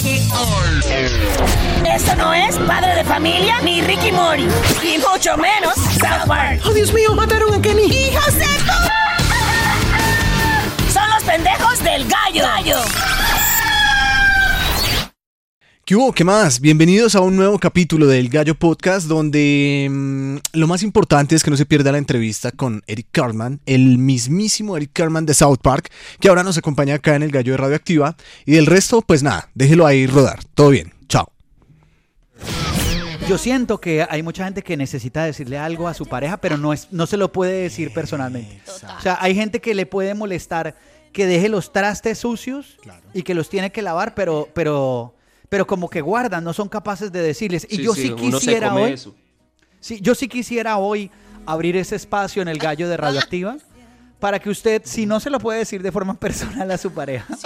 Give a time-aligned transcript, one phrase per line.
[0.00, 0.16] Que
[1.94, 4.48] Esto no es Padre de Familia ni Ricky Mori.
[4.82, 6.62] Y mucho menos South Park.
[6.64, 7.14] ¡Oh, Dios mío!
[7.14, 7.88] ¡Mataron a Kenny!
[7.88, 8.46] ¡Hijos de
[10.90, 12.42] Son los pendejos del gallo.
[12.42, 13.11] gallo.
[15.84, 16.12] ¿Qué hubo?
[16.12, 16.60] ¿Qué más?
[16.60, 21.50] Bienvenidos a un nuevo capítulo del Gallo Podcast donde mm, lo más importante es que
[21.50, 25.90] no se pierda la entrevista con Eric Cartman, el mismísimo Eric Cartman de South Park,
[26.20, 28.14] que ahora nos acompaña acá en el Gallo de Radioactiva.
[28.46, 30.44] Y del resto, pues nada, déjelo ahí rodar.
[30.54, 30.92] Todo bien.
[31.08, 31.32] Chao.
[33.28, 36.72] Yo siento que hay mucha gente que necesita decirle algo a su pareja, pero no,
[36.72, 38.62] es, no se lo puede decir personalmente.
[38.68, 40.76] O sea, hay gente que le puede molestar
[41.12, 42.78] que deje los trastes sucios
[43.14, 45.14] y que los tiene que lavar, pero, pero,
[45.52, 47.66] pero como que guardan, no son capaces de decirles.
[47.68, 49.14] Y Sí, yo sí, sí quisiera come hoy, eso.
[49.80, 51.10] sí, yo sí quisiera hoy
[51.44, 53.58] abrir ese espacio en el gallo de radioactiva
[54.18, 57.36] para que usted, si no se lo puede decir de forma personal a su pareja,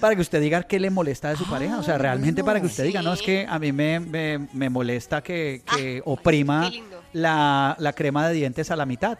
[0.00, 1.78] para que usted diga qué le molesta de su pareja.
[1.78, 4.70] O sea, realmente para que usted diga, no, es que a mí me, me- me
[4.70, 7.02] molesta que, que oprima qué lindo.
[7.12, 9.18] la, la crema de dientes a la mitad.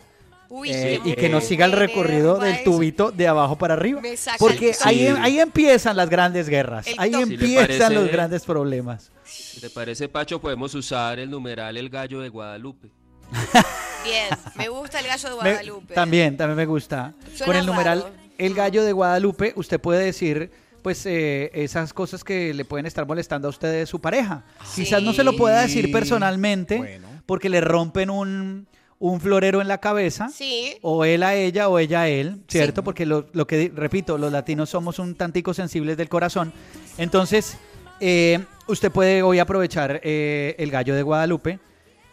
[0.57, 4.01] Uy, Eh, y que no siga el recorrido del tubito de abajo para arriba.
[4.39, 5.15] Porque ahí, Sí.
[5.21, 6.87] ahí empiezan las grandes guerras.
[6.87, 7.25] El Ahí top.
[7.25, 9.11] Si le empiezan parece- los grandes problemas.
[9.25, 12.89] Si te parece, Pacho, podemos usar el numeral El Gallo de Guadalupe.
[14.05, 15.95] Bien, me gusta el gallo de Me- Guadalupe.
[15.95, 17.15] también, también me gusta.
[17.35, 18.15] Suena Con el numeral raro.
[18.39, 20.51] El Gallo de Guadalupe, usted puede decir,
[20.83, 24.45] pues, eh, esas cosas que le pueden estar molestando a usted de su pareja.
[24.75, 27.09] Quizás no se lo pueda decir personalmente, Bueno.
[27.27, 28.67] porque le rompen un,
[28.99, 30.29] un florero en la cabeza.
[30.29, 30.77] Sí.
[30.83, 32.83] O él a ella o ella a él, ¿cierto?
[32.85, 36.53] Porque lo, lo que, repito, los latinos somos un tantico sensibles del corazón.
[36.99, 37.57] Entonces,
[38.01, 41.59] eh, usted puede hoy aprovechar eh, el gallo de Guadalupe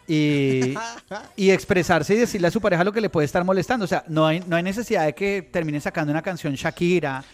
[0.06, 0.74] y,
[1.36, 3.84] y expresarse y decirle a su pareja lo que le puede estar molestando.
[3.84, 7.24] O sea, no hay, no hay necesidad de que termine sacando una canción Shakira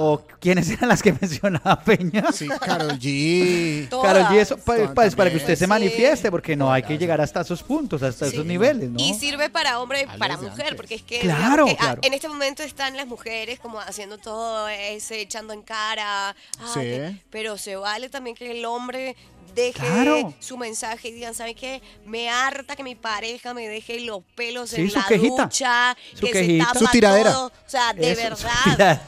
[0.00, 2.30] o quiénes eran las que mencionaba Peña.
[2.32, 3.88] Sí, Carol G.
[3.88, 6.84] Carol G, eso pa- Todas pa- es para que usted se manifieste, porque no hay
[6.84, 9.00] que llegar hasta esos puntos, hasta esos niveles, ¿no?
[9.00, 10.74] Y sirve para hombre y para mujer, antes.
[10.76, 12.00] porque es que, Claro, digamos que, ah, claro.
[12.04, 16.30] en este momento están las mujeres como haciendo todo ese, echando en cara.
[16.30, 16.34] ah,
[16.72, 16.80] Sí.
[16.80, 19.16] que- pero se vale también que el hombre
[19.54, 20.32] deje Claro.
[20.38, 21.82] su mensaje y digan, ¿sabe qué?
[22.06, 25.42] Me harta que mi pareja me deje los pelos Sí, en su la quejita.
[25.44, 26.64] ducha, Su que quejita.
[26.66, 27.32] se tapa Su tiradera.
[27.32, 27.46] todo.
[27.46, 29.02] O sea, de Eso, verdad.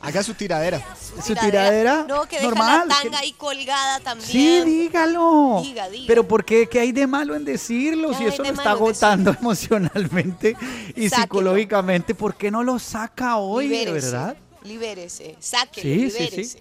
[0.00, 0.82] Haga su tiradera.
[1.24, 4.30] Su tiradera, No, que deja normal, la que- tanga ahí colgada también.
[4.30, 5.60] Sí, dígalo.
[5.62, 6.04] Diga, diga.
[6.06, 6.66] Pero ¿por qué?
[6.68, 8.10] ¿Qué hay de malo en decirlo?
[8.10, 10.56] ¿Qué Si eso lo está agotando emocionalmente
[10.96, 11.22] y Sáquelo.
[11.22, 14.36] psicológicamente, ¿por qué no lo saca hoy, de Libérese, verdad?
[14.64, 16.58] Libérese, sáquelo, Sí, sí, sí.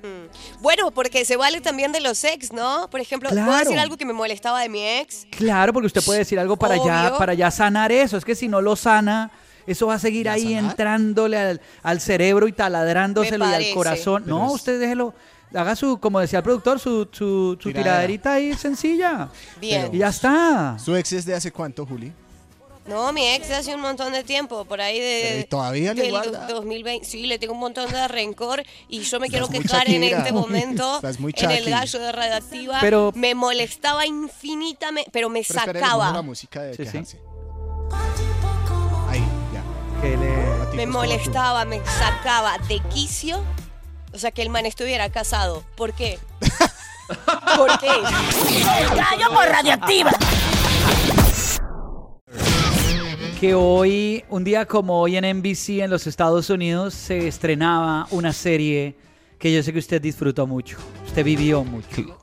[0.61, 2.89] Bueno, porque se vale también de los ex, ¿no?
[2.89, 3.59] Por ejemplo, ¿puedo Claro.
[3.65, 5.27] decir algo que me molestaba de mi ex?
[5.31, 8.17] Claro, porque usted puede decir algo para ya, para ya sanar eso.
[8.17, 9.31] Es que si no lo sana,
[9.67, 10.71] eso va a seguir ¿Ya ahí sanar?
[10.71, 14.23] entrándole al, al cerebro y taladrándoselo y al corazón.
[14.25, 15.13] Pero No, es- usted déjelo.
[15.53, 19.29] Haga su, como decía el productor, su, su, su tiraderita ahí sencilla.
[19.59, 19.89] Bien.
[19.93, 20.77] Y ya está.
[20.83, 22.11] ¿Su ex es de hace cuánto, Juli?
[22.87, 25.25] No, mi ex de hace un montón de tiempo, por ahí de...
[25.29, 26.45] Pero, ¿y todavía le guarda?
[26.47, 27.03] 2020.
[27.07, 30.95] Sí, le tengo un montón de rencor y yo me quiero quejar en este momento
[30.97, 32.77] Estás muy en el gallo de radioactiva.
[32.81, 36.11] Pero- me molestaba infinitamente, pero me Pero sacaba.
[36.11, 37.17] la música de Sí, sí.
[39.09, 39.63] Ahí, ya.
[40.01, 43.39] Que le- me molestaba, me sacaba de quicio.
[44.15, 45.65] O sea, que el man estuviera casado.
[45.75, 46.17] ¿Por qué?
[47.57, 47.89] ¿Por qué?
[48.95, 50.11] Gallo por radioactiva.
[53.41, 58.31] que hoy, un día como hoy en NBC en los Estados Unidos, se estrenaba una
[58.31, 58.95] serie
[59.37, 62.17] que yo sé que usted disfrutó mucho, usted vivió mucho.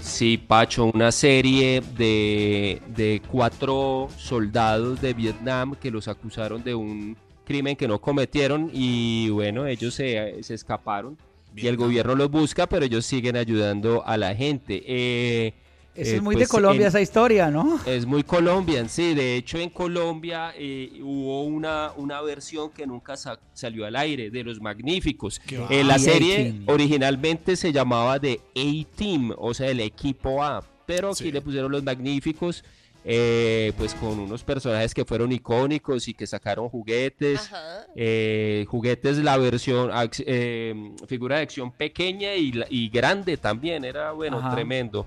[0.00, 7.18] Sí, Pacho, una serie de, de cuatro soldados de Vietnam que los acusaron de un
[7.52, 11.18] crimen que no cometieron y bueno, ellos se, se escaparon
[11.54, 14.82] y el gobierno los busca, pero ellos siguen ayudando a la gente.
[14.86, 15.52] Eh,
[15.94, 17.78] Eso eh, es muy pues, de Colombia en- esa historia, ¿no?
[17.84, 19.12] Es muy colombian, sí.
[19.12, 24.30] De hecho, en Colombia eh, hubo una, una versión que nunca sa- salió al aire,
[24.30, 25.42] de Los Magníficos.
[25.68, 30.64] Eh, la The serie originalmente se llamaba The A-Team, o sea, el equipo A.
[30.86, 31.32] Pero aquí Sí.
[31.32, 32.64] le pusieron Los Magníficos,
[33.04, 37.40] eh, pues con unos personajes que fueron icónicos y que sacaron juguetes.
[37.52, 37.86] Ajá.
[37.96, 40.74] Eh, juguetes, la versión, ac- eh,
[41.08, 44.54] figura de acción pequeña y, grande también, era bueno, Ajá.
[44.54, 45.04] tremendo.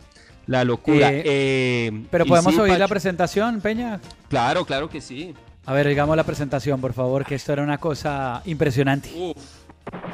[0.47, 1.11] La locura.
[1.11, 3.99] Eh, Eh, Pero podemos sí, oír la presentación, Peña.
[4.29, 5.33] Claro, claro que sí.
[5.65, 9.09] A ver, digamos la presentación, por favor, que esto era una cosa impresionante.
[9.15, 9.64] Uf,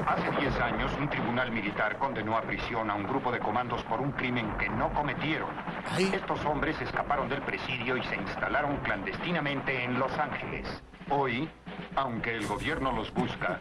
[0.07, 4.01] Hace 10 años, un tribunal militar condenó a prisión a un grupo de comandos por
[4.01, 5.49] un crimen que no cometieron.
[5.89, 6.11] Ay.
[6.13, 10.67] Estos hombres escaparon del presidio y se instalaron clandestinamente en Los Ángeles.
[11.09, 11.49] Hoy,
[11.95, 13.59] aunque el gobierno los busca,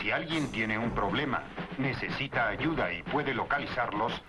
[0.00, 1.42] si alguien tiene un problema,
[1.78, 4.22] necesita ayuda y puede localizarlos,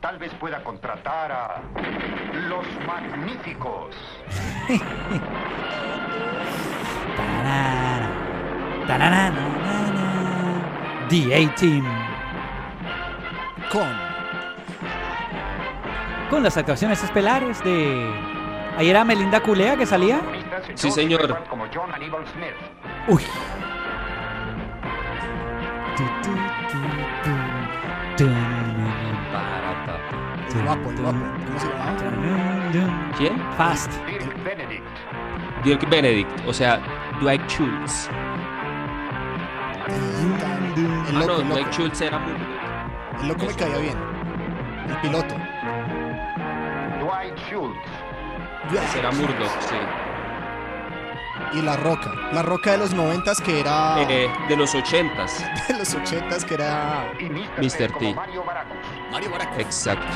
[0.00, 1.62] tal vez pueda contratar a
[2.48, 3.96] los magníficos.
[11.14, 11.84] The A-Team.
[13.70, 13.88] Con.
[16.28, 18.12] Con las actuaciones estelares de...
[18.76, 20.20] Ahí era Melinda Culea que salía.
[20.74, 21.38] Sí, señor.
[23.06, 23.22] Uy.
[30.56, 31.18] El guapo, el guapo.
[31.46, 33.12] ¿Cómo se llamaba?
[33.16, 33.40] ¿Quién?
[33.56, 33.92] Fast.
[34.06, 34.84] Dirk Benedict.
[35.62, 36.80] Dirk Benedict, o sea,
[37.20, 38.10] Dwight Schultz.
[41.14, 41.72] El Ah, no, el Dwight loco.
[41.72, 42.48] Schultz era Murdoch.
[43.20, 43.98] El loco me caía bien.
[44.88, 45.34] El piloto.
[47.00, 48.96] Dwight Schultz.
[48.96, 49.76] Era Murdoch, sí.
[51.58, 52.12] Y La Roca.
[52.32, 54.02] La Roca de los noventas que era...
[54.02, 55.44] Eh, de los ochentas.
[55.68, 57.12] De los ochentas que era...
[57.20, 57.96] Y Mr.
[57.98, 58.14] T.
[58.14, 58.76] Mario Baracus.
[59.12, 59.60] Mario Baraco.
[59.60, 60.06] Exacto.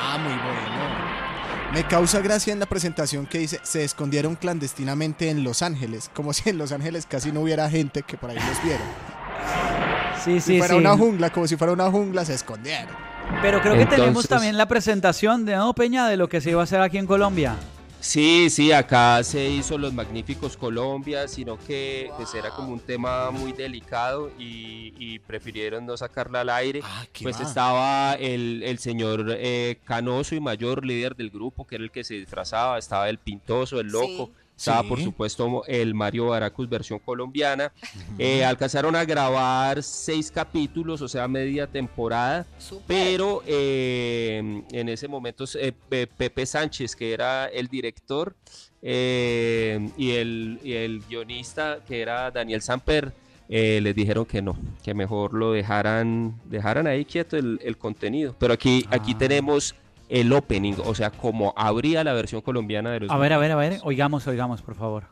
[0.00, 1.14] Ah, muy bueno.
[1.72, 6.32] Me causa gracia en la presentación que dice, se escondieron clandestinamente en Los Ángeles, como
[6.32, 8.84] si en Los Ángeles casi no hubiera gente que por ahí los viera.
[10.24, 10.80] Sí, Si fuera sí.
[10.80, 12.94] una jungla, como si fuera una jungla, se escondieron.
[13.42, 16.60] Pero creo que tenemos también la presentación de No Peña de lo que se iba
[16.60, 17.56] a hacer aquí en Colombia.
[18.00, 23.30] Sí, sí, acá se hizo Los Magníficos Colombia, sino que pues, era como un tema
[23.30, 26.80] muy delicado y, y prefirieron no sacarla al aire.
[26.84, 27.42] Ah, Pues va.
[27.44, 32.04] estaba el, el señor eh, Canoso y mayor líder del grupo, que era el que
[32.04, 34.43] se disfrazaba, estaba el Pintoso, el Loco, Sí.
[34.56, 34.88] Estaba Sí.
[34.88, 37.72] por supuesto el Mario Baracus versión colombiana.
[38.18, 42.46] Eh, alcanzaron a grabar seis capítulos, o sea, media temporada.
[42.86, 48.34] Pero eh, en ese momento eh, Pe- Pepe Sánchez, que era el director,
[48.98, 53.12] eh, y, el, y el guionista, que era Daniel Samper,
[53.48, 58.34] eh, les dijeron que no, que mejor lo dejaran, dejaran ahí quieto el, el contenido.
[58.38, 59.18] Pero aquí, aquí Ah.
[59.18, 59.74] tenemos
[60.08, 63.10] el opening, o sea, como abría la versión colombiana de los...
[63.10, 63.80] A ver, a ver, a ver.
[63.84, 65.04] Oigamos, oigamos, por favor.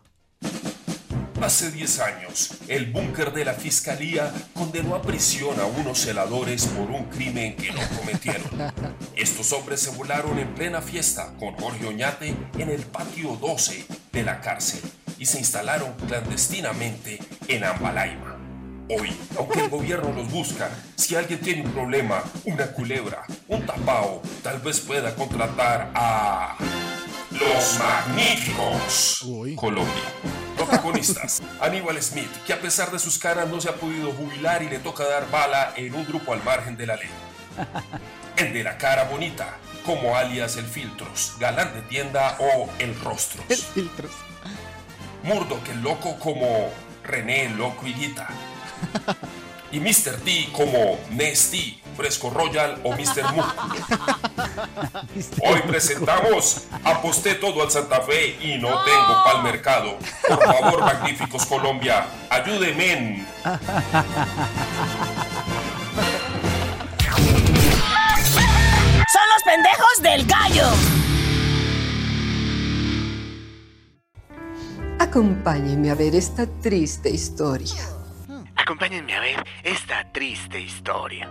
[1.42, 6.88] Hace 10 años, el búnker de la fiscalía condenó a prisión a unos celadores por
[6.88, 8.72] un crimen que no cometieron.
[9.16, 14.22] Estos hombres se volaron en plena fiesta con Jorge Oñate en el patio 12 de
[14.22, 14.82] la cárcel
[15.18, 17.18] y se instalaron clandestinamente
[17.48, 18.31] en Ambalaima.
[18.94, 24.20] Hoy, aunque el gobierno los busca, si alguien tiene un problema, una culebra, un tapao,
[24.42, 26.58] tal vez pueda contratar a
[27.30, 29.56] los magníficos Uy.
[29.56, 30.02] Colombia.
[30.56, 34.68] Protagonistas, Aníbal Smith, que a pesar de sus caras no se ha podido jubilar y
[34.68, 37.10] le toca dar bala en un grupo al margen de la ley.
[38.36, 39.56] El de la cara bonita,
[39.86, 43.46] como alias el Filtros, Galán de tienda o el Rostros.
[43.74, 44.12] Filtros.
[45.22, 46.70] Murdoch el loco como
[47.04, 48.28] René el loco y Guita.
[49.70, 50.18] Y Mr.
[50.22, 53.32] T como Nesty, Fresco Royal o Mr.
[53.34, 53.54] Mook.
[55.42, 59.96] Hoy presentamos Aposté todo al Santa Fe y no tengo pa'l mercado.
[60.28, 63.26] Por favor, magníficos Colombia, ayúdenme.
[69.08, 70.66] Son los pendejos del gallo.
[74.98, 78.01] Acompáñenme a ver esta triste historia.
[78.62, 81.28] Acompáñenme a ver esta triste historia.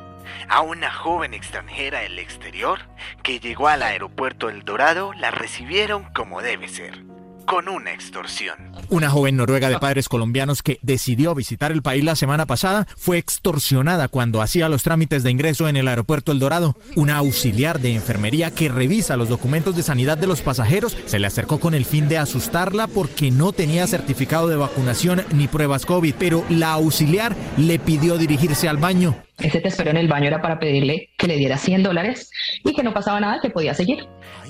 [0.49, 2.79] A una joven extranjera del exterior
[3.23, 7.05] que llegó al aeropuerto El Dorado la recibieron como debe ser,
[7.51, 8.55] con una extorsión.
[8.87, 13.17] Una joven noruega de padres colombianos que decidió visitar el país la semana pasada fue
[13.17, 16.77] extorsionada cuando hacía los trámites de ingreso en el aeropuerto El Dorado.
[16.95, 21.27] Una auxiliar de enfermería que revisa los documentos de sanidad de los pasajeros se le
[21.27, 26.15] acercó con el fin de asustarla porque no tenía certificado de vacunación ni pruebas COVID,
[26.17, 29.17] pero la auxiliar le pidió dirigirse al baño.
[29.39, 32.31] Ese te esperó en el baño era para pedirle que le diera 100 dólares
[32.63, 34.07] y que no pasaba nada, que podía seguir.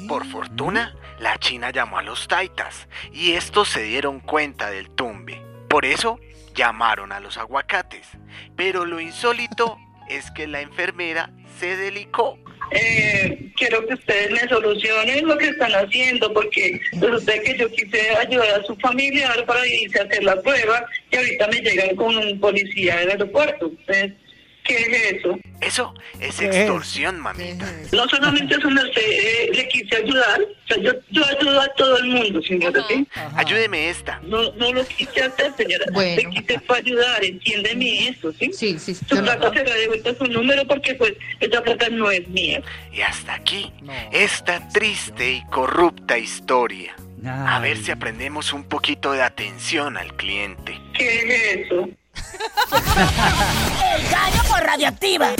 [0.08, 5.40] Por fortuna, la China llamó a los taitas y estos se dieron cuenta del tumbe.
[5.70, 6.20] Por eso
[6.56, 8.08] llamaron a los aguacates.
[8.58, 9.78] Pero lo insólito
[10.10, 12.40] es que la enfermera se delicó.
[12.72, 18.18] Eh, quiero que ustedes me solucionen lo que están haciendo, porque resulta que yo quise
[18.18, 22.18] ayudar a su familiar para irse a hacer la prueba y ahorita me llegan con
[22.18, 23.68] un policía del aeropuerto.
[23.68, 24.13] Entonces,
[24.63, 25.39] ¿qué es eso?
[25.60, 27.72] Eso es extorsión, mamita.
[27.91, 31.98] No solamente eso, me, eh, le quise ayudar, o sea, yo, yo ayudo a todo
[32.00, 33.08] el mundo, señora, ¿sí?
[33.36, 34.20] Ayúdeme esta.
[34.24, 35.86] No, no lo quise hacer, señora.
[35.94, 36.15] Bueno.
[36.15, 38.51] Le quise para ayudar, entiéndeme eso, ¿sí?
[38.53, 38.96] Sí, sí.
[38.96, 42.62] Su plata se la devuelta su número porque pues esa plata no es mía.
[42.91, 43.72] Y hasta aquí,
[44.12, 46.96] esta triste y corrupta historia.
[47.24, 50.80] A ver si aprendemos un poquito de atención al cliente.
[50.94, 51.88] ¿Qué es eso?
[53.96, 55.34] El gallo por radioactiva.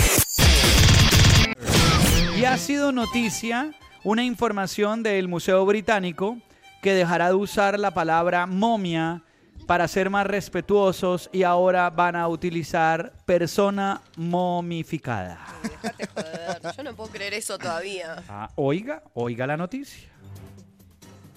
[2.36, 3.72] Y ha sido noticia
[4.04, 6.38] una información del Museo Británico
[6.82, 9.22] que dejará de usar la palabra momia
[9.66, 15.38] para ser más respetuosos y ahora van a utilizar persona momificada.
[15.62, 18.16] Déjate joder, Yo no puedo creer eso todavía.
[18.28, 20.11] Ah, oiga, oiga la noticia.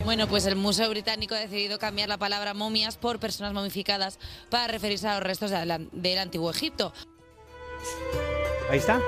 [0.06, 4.20] Bueno, pues el Museo Británico ha decidido cambiar la palabra momias por personas momificadas
[4.50, 6.94] para referirse a los restos de la- del antiguo Egipto.
[8.70, 9.02] Ahí está.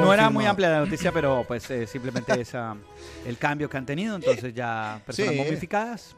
[0.00, 2.76] No era muy amplia la noticia, pero pues eh, simplemente esa
[3.26, 5.38] el cambio que han tenido, entonces ya personas Sí.
[5.38, 6.16] momificadas.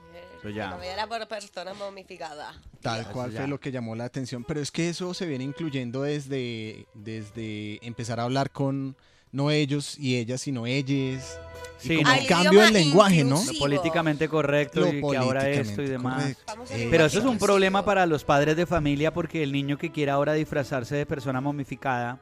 [0.54, 0.71] Ya.
[0.71, 2.54] No me era por persona momificada.
[2.80, 3.40] Tal cual ya.
[3.40, 4.45] fue lo que llamó la atención.
[4.45, 8.97] Pero es que eso se viene incluyendo desde, desde empezar a hablar con
[9.33, 11.38] no ellos y ellas, sino ellas.
[11.83, 12.14] Y Sí, como ¿no?
[12.16, 13.42] el cambio del lenguaje, ¿no?
[13.45, 16.37] Lo políticamente correcto Lo y que ahora esto y demás.
[16.71, 19.92] Eh, Pero eso es un problema para los padres de familia porque el niño que
[19.92, 22.18] quiera ahora disfrazarse de persona momificada,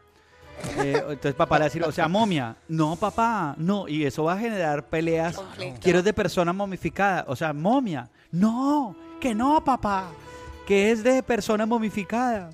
[0.79, 4.25] eh, entonces papá le va a decir, o sea, momia, no papá, no, y eso
[4.25, 5.37] va a generar peleas.
[5.37, 5.81] Conflicto.
[5.81, 10.11] Quiero de persona momificada, o sea, momia, no, que no papá,
[10.67, 12.51] que es de persona momificada.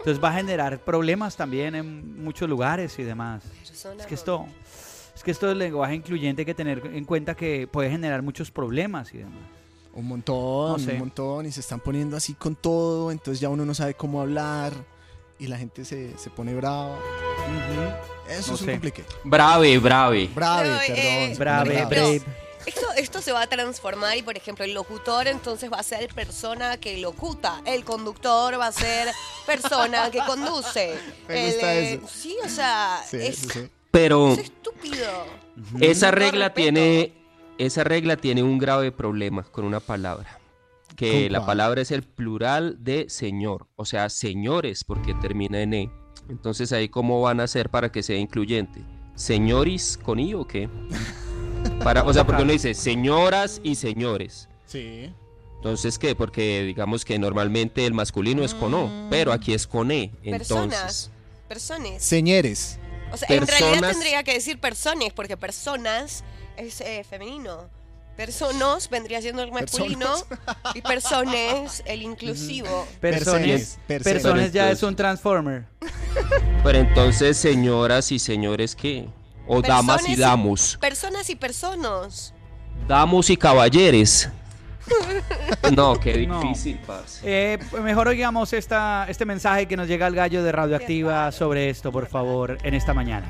[0.00, 3.42] Entonces va a generar problemas también en muchos lugares y demás.
[3.62, 4.46] Es que esto,
[5.14, 8.50] es que esto del lenguaje incluyente hay que tener en cuenta que puede generar muchos
[8.50, 9.38] problemas y demás.
[9.92, 10.92] Un montón, No sé.
[10.94, 11.46] un montón.
[11.46, 13.10] Y se están poniendo así con todo.
[13.10, 14.72] Entonces ya uno no sabe cómo hablar.
[15.38, 16.96] Y la gente se, se pone brava.
[18.28, 19.04] Eso No es un complique.
[19.24, 20.30] Brave, brave.
[20.34, 20.96] Brave, perdón.
[20.96, 22.22] eh, se Brave, brave.
[22.66, 26.12] Esto, esto se va a transformar y, por ejemplo, el locutor entonces va a ser
[26.14, 27.62] persona que locuta.
[27.64, 29.08] El conductor va a ser
[29.46, 30.94] persona que conduce.
[31.28, 32.08] Me El, gusta eso.
[32.08, 33.70] Sí, o sea, Sí, es sí, sí.
[33.90, 35.08] Pero estúpido.
[35.80, 37.12] esa regla tiene
[37.58, 40.38] esa regla tiene un grave problema con una palabra.
[40.96, 45.74] Que ¿Con la palabra es el plural de señor, o sea, señores, porque termina en
[45.74, 45.90] e.
[46.28, 48.82] Entonces ahí cómo van a hacer para que sea incluyente.
[49.14, 50.68] ¿Señoris con i o qué?
[51.82, 54.48] Para, o sea, porque uno dice señoras y señores.
[54.66, 55.12] Sí.
[55.56, 56.14] Entonces, ¿qué?
[56.14, 60.10] Porque digamos que normalmente el masculino es con o, pero aquí es con e.
[60.22, 61.10] Entonces, Personas.
[61.48, 62.02] Personas.
[62.02, 62.78] Señores.
[63.12, 66.22] O sea, en realidad Personas- tendría que decir personas, porque personas
[66.56, 67.68] es eh, femenino.
[68.16, 70.14] Personos vendría siendo el masculino
[70.74, 72.86] y personas el inclusivo.
[73.00, 74.04] Personas, Personas.
[74.22, 75.64] personas ya es un transformer.
[76.62, 79.08] pero entonces, señoras y señores, ¿qué?
[79.46, 80.76] O damas y damos.
[80.80, 82.32] Personas y personas.
[82.86, 84.28] Damos y caballeres.
[85.76, 86.40] No, qué No.
[86.40, 87.20] difícil, parce.
[87.24, 91.92] Eh, mejor oigamos esta, este mensaje que nos llega al gallo de Radioactiva sobre esto,
[91.92, 93.28] por favor, en esta mañana.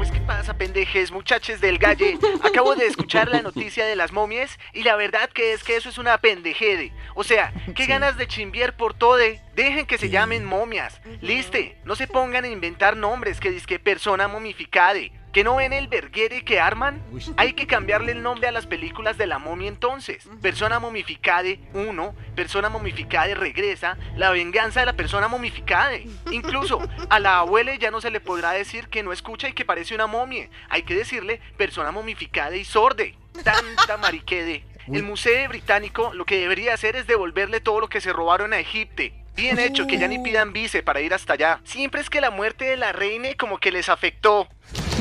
[0.00, 2.18] Pues qué pasa, pendejes, muchachos del galle.
[2.42, 5.90] Acabo de escuchar la noticia de las momias y la verdad que es que eso
[5.90, 6.90] es una pendejede.
[7.14, 9.18] O sea, qué ganas de chimbiar por todo.
[9.54, 11.02] Dejen que se llamen momias.
[11.20, 15.12] Liste, no se pongan a inventar nombres que dizque persona momificade.
[15.32, 17.00] ¿Que no ven el verguere que arman?
[17.36, 20.28] Hay que cambiarle el nombre a las películas de la momia entonces.
[20.42, 26.08] Persona momificade 1, persona momificade regresa, la venganza de la persona momificade.
[26.32, 29.64] Incluso a la abuela ya no se le podrá decir que no escucha y que
[29.64, 30.48] parece una momia.
[30.68, 33.14] Hay que decirle persona momificade y sorde.
[33.44, 34.64] Tanta mariquede.
[34.92, 38.58] El Museo Británico lo que debería hacer es devolverle todo lo que se robaron a
[38.58, 39.04] Egipto.
[39.36, 41.60] Bien hecho, que ya ni pidan vice para ir hasta allá.
[41.64, 44.48] Siempre es que la muerte de la reina como que les afectó.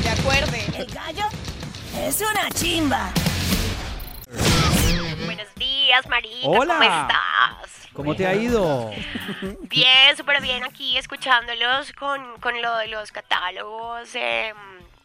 [0.02, 0.56] De acuerdo.
[0.78, 1.26] El gallo
[1.98, 3.10] es una chimba.
[5.26, 6.48] Buenos días, Marita.
[6.48, 6.76] Hola.
[6.78, 7.90] ¿Cómo estás?
[7.94, 8.92] ¿Cómo te ha ido?
[9.62, 14.54] Bien, súper bien aquí escuchándolos con, con lo de los catálogos eh,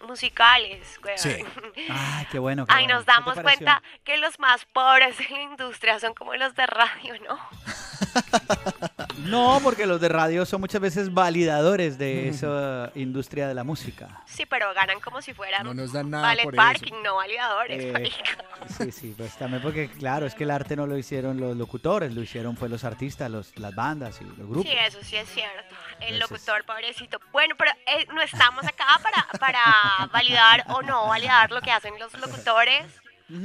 [0.06, 0.98] musicales.
[1.02, 1.16] güey.
[1.90, 2.66] Ay, qué bueno.
[2.66, 2.98] qué Ay, bueno.
[2.98, 6.54] nos ¿Qué te damos cuenta que los más pobres de la industria son como los
[6.54, 7.38] de radio, ¿no?
[9.18, 14.22] No, porque los de radio son muchas veces validadores de esa industria de la música.
[14.26, 17.82] Sí, pero ganan como si fueran No nos dan nada ballet por parking, no validadores.
[17.82, 18.44] Eh, marica.
[18.78, 22.14] Sí, sí, pues también porque, claro, es que el arte no lo hicieron los locutores,
[22.14, 24.62] lo hicieron fue los artistas, los, las bandas y los grupos.
[24.62, 25.74] Sí, eso sí es cierto.
[26.00, 27.20] El Eso locutor, pobrecito.
[27.32, 31.98] Bueno, pero eh, no estamos acá para, para validar o no validar lo que hacen
[31.98, 32.84] los locutores.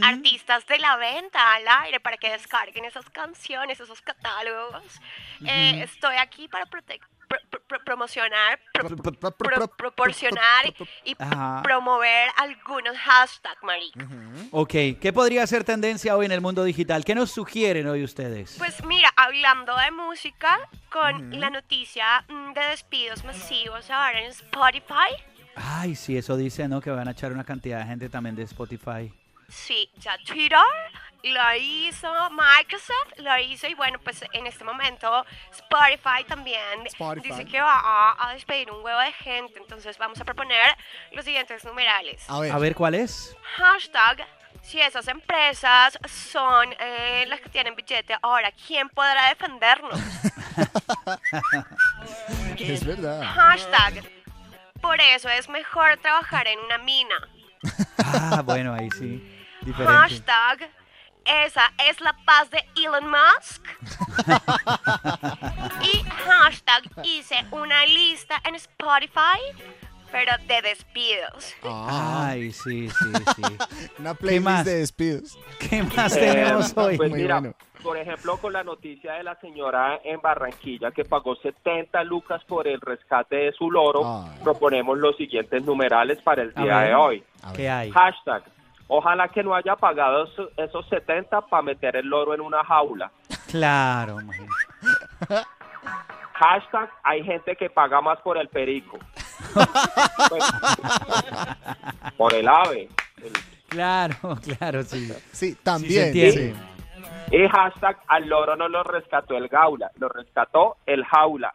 [0.01, 4.83] Artistas de la venta al aire para que descarguen esas canciones, esos catálogos.
[5.45, 8.89] Eh, estoy aquí para prote- pro- pro- pro- promocionar, pro-
[9.37, 10.65] pro- proporcionar
[11.05, 11.61] y Ajá.
[11.63, 14.05] promover algunos hashtags, marica.
[14.51, 17.05] Ok, ¿qué podría ser tendencia hoy en el mundo digital?
[17.05, 18.55] ¿Qué nos sugieren hoy ustedes?
[18.57, 20.59] Pues mira, hablando de música,
[20.91, 25.13] con la noticia mm, de despidos masivos ahora en Spotify,
[25.61, 26.79] Ay, sí, eso dice, ¿no?
[26.79, 29.11] Que van a echar una cantidad de gente también de Spotify.
[29.49, 30.59] Sí, ya Twitter
[31.21, 37.27] lo hizo, Microsoft lo hizo y bueno, pues en este momento Spotify también Spotify.
[37.29, 40.77] dice que va a, a despedir un huevo de gente, entonces vamos a proponer
[41.11, 42.23] los siguientes numerales.
[42.29, 43.35] A ver, ¿cuál es?
[43.57, 44.25] Hashtag,
[44.61, 49.99] si esas empresas son eh, las que tienen billete, ahora, ¿quién podrá defendernos?
[52.59, 53.23] Es verdad.
[53.23, 54.03] Hashtag,
[54.81, 57.15] por eso es mejor trabajar en una mina.
[57.97, 59.38] Ah, bueno, ahí sí.
[59.61, 59.93] Diferente.
[59.93, 60.69] Hashtag,
[61.25, 63.65] esa es la paz de Elon Musk.
[65.83, 69.39] y hashtag, hice una lista en Spotify,
[70.11, 71.53] pero de despidos.
[71.63, 73.41] Ay, sí, sí, sí.
[73.99, 74.65] Una ¿Qué playlist más?
[74.65, 75.37] de despidos.
[75.59, 76.97] ¿Qué más Eh, tenemos hoy?
[76.97, 77.55] Pues Muy mira, bueno.
[77.83, 82.67] por ejemplo, con la noticia de la señora en Barranquilla que pagó 70 lucas por
[82.67, 87.23] el rescate de su loro, proponemos los siguientes numerales para el día de hoy.
[87.55, 87.91] ¿Qué hay?
[87.91, 88.43] Hashtag,
[88.89, 93.09] ojalá que no haya pagado esos- esos 70 para meter el loro en una jaula.
[93.49, 94.17] Claro.
[96.33, 98.97] Hashtag, hay gente que paga más por el perico.
[102.17, 102.89] Por el ave.
[103.69, 104.15] Claro,
[104.57, 105.07] claro, sí.
[105.31, 106.07] Sí, se también.
[106.07, 106.53] entiende.
[106.53, 106.59] sí.
[107.31, 111.53] Y hashtag, al loro no lo rescató el gaula, lo rescató el jaula.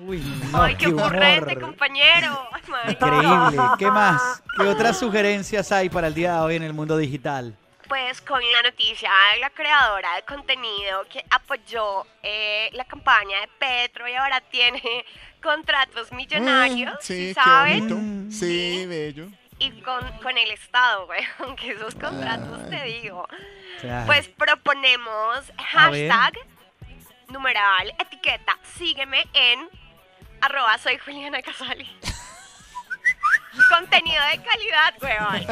[0.00, 0.20] Uy,
[0.52, 1.60] no, Ay, qué qué ocurrente, humor.
[1.60, 2.48] compañero.
[2.88, 3.56] Increíble.
[3.78, 4.42] ¿Qué más?
[4.56, 7.54] ¿Qué otras sugerencias hay para el día de hoy en el mundo digital?
[7.88, 13.48] Pues con la noticia de la creadora de contenido que apoyó eh, la campaña de
[13.58, 14.82] Petro y ahora tiene
[15.42, 17.96] contratos millonarios, Mm, ¿sí sí, bonito.
[18.30, 19.28] Sí, bello.
[19.60, 23.26] Y con, con el Estado, güey, aunque esos contratos te digo.
[23.80, 24.06] Claro.
[24.06, 26.34] Pues proponemos hashtag,
[27.28, 29.68] numeral, etiqueta, sígueme en
[30.40, 31.88] arroba soy Juliana Casali.
[33.68, 35.46] Contenido de calidad, weón.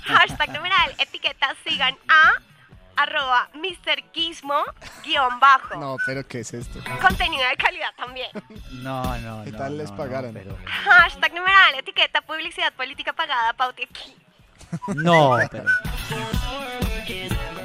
[0.02, 2.42] Hashtag numeral, etiqueta, sigan a
[3.02, 4.02] arroba Mr.
[4.12, 4.62] Gizmo
[5.04, 5.76] guion bajo.
[5.76, 6.78] No, pero ¿qué es esto?
[7.00, 8.28] Contenido de calidad también.
[8.82, 10.32] No, no, ¿Qué no, tal les no, pagaran?
[10.32, 14.14] No, pero- Hashtag numeral, etiqueta, publicidad política pagada, paute aquí.
[14.94, 15.64] no, pero-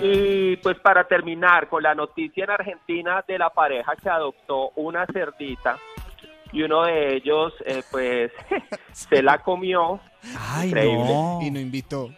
[0.02, 5.06] Y pues para terminar con la noticia en Argentina de la pareja que adoptó una
[5.06, 5.78] cerdita
[6.52, 8.32] y uno de ellos eh, pues
[8.92, 10.00] se la comió
[10.54, 11.04] Ay, Increíble.
[11.06, 11.40] no.
[11.42, 12.10] Y no invitó.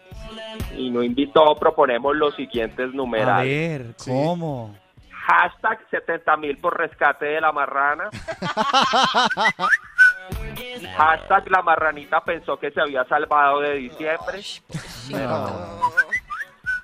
[0.77, 3.47] y no invitó, proponemos los siguientes A numerales.
[3.47, 4.75] ver, ¿cómo?
[5.11, 8.09] Hashtag 70 mil por rescate de la marrana.
[10.97, 14.41] Hashtag la marranita pensó que se había salvado de diciembre.
[15.11, 15.81] No.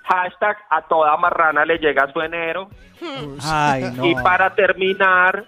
[0.04, 2.70] Hashtag a toda marrana le llega su enero.
[3.42, 4.06] Ay, no.
[4.06, 5.46] Y para terminar,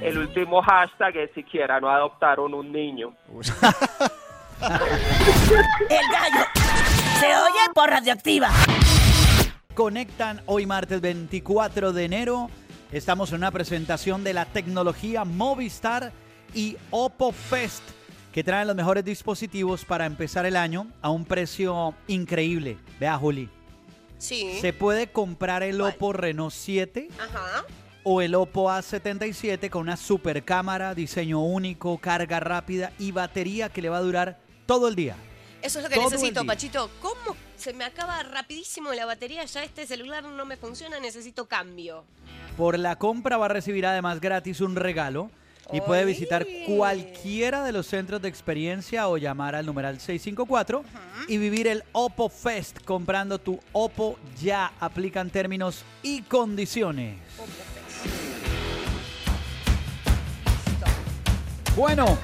[0.00, 3.12] el último hashtag es siquiera no adoptaron un niño.
[4.60, 6.46] El gallo
[7.20, 8.50] se oye por radioactiva.
[9.74, 12.50] Conectan hoy martes 24 de enero.
[12.90, 16.12] Estamos en una presentación de la tecnología Movistar
[16.54, 17.82] y Oppo Fest,
[18.32, 22.78] que traen los mejores dispositivos para empezar el año a un precio increíble.
[22.98, 23.50] Vea, Juli.
[24.18, 24.58] Sí.
[24.60, 27.64] Se puede comprar el Oppo Reno 7 Ajá.
[28.02, 33.82] o el Oppo A77 con una super cámara, diseño único, carga rápida y batería que
[33.82, 35.16] le va a durar todo el día.
[35.62, 36.44] Eso es lo que Todo necesito.
[36.44, 36.90] Pachito.
[37.00, 39.44] ¿Cómo se me acaba rapidísimo la batería?
[39.44, 42.04] Ya este celular no me funciona, necesito cambio.
[42.56, 45.30] Por la compra va a recibir además gratis un regalo
[45.72, 50.84] Y puede visitar cualquiera de los centros de experiencia o llamar al numeral 654
[51.26, 54.72] y vivir el Oppo Fest comprando tu Oppo ya.
[54.78, 57.16] Aplican términos y condiciones.
[61.74, 62.16] Bueno,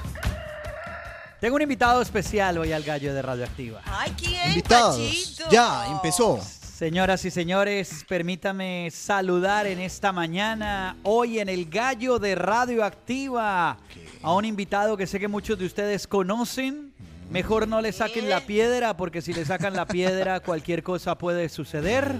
[1.43, 3.81] tengo un invitado especial hoy al gallo de Radioactiva.
[3.83, 4.47] Ay, ¿quién?
[4.47, 4.95] Invitados.
[4.95, 5.43] Pachito?
[5.51, 6.39] Ya, empezó.
[6.39, 13.77] Señoras y señores, permítame saludar en esta mañana, hoy en el gallo de Radioactiva,
[14.21, 16.93] a un invitado que sé que muchos de ustedes conocen.
[17.29, 21.49] Mejor no le saquen la piedra, porque si le sacan la piedra, cualquier cosa puede
[21.49, 22.15] suceder.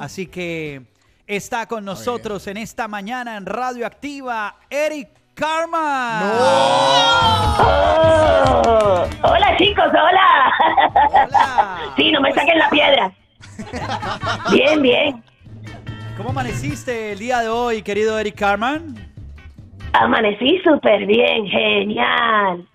[0.00, 0.82] Así que
[1.28, 6.32] está con nosotros en esta mañana en Radioactiva, Eric Carman.
[7.84, 7.86] Oh,
[9.22, 10.50] hola chicos, hola.
[11.94, 13.12] Sí, no me saquen la piedra.
[14.50, 15.22] Bien, bien.
[16.16, 18.96] ¿Cómo amaneciste el día de hoy, querido Eric Carman?
[19.92, 22.66] Amanecí súper bien, genial.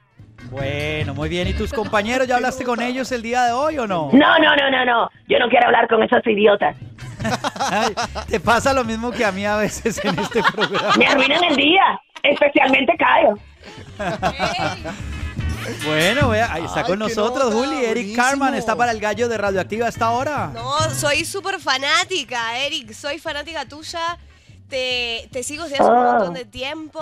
[0.52, 1.48] Bueno, muy bien.
[1.48, 4.10] ¿Y tus compañeros ya hablaste con ellos el día de hoy o no?
[4.14, 5.10] No, no, no, no, no.
[5.28, 6.76] Yo no quiero hablar con esos idiotas.
[7.72, 7.94] Ay,
[8.28, 10.94] te pasa lo mismo que a mí a veces en este programa.
[10.98, 13.38] Me arruinan el día, especialmente Cayo.
[15.86, 17.86] Bueno, vea, ahí está con nosotros, Juli.
[17.86, 20.48] Eric Carman está para el gallo de Radioactiva hasta ahora.
[20.54, 22.92] No, soy súper fanática, Eric.
[22.94, 24.18] Soy fanática tuya.
[24.70, 26.14] Te, te sigo desde hace un Ah.
[26.14, 27.00] montón de tiempo,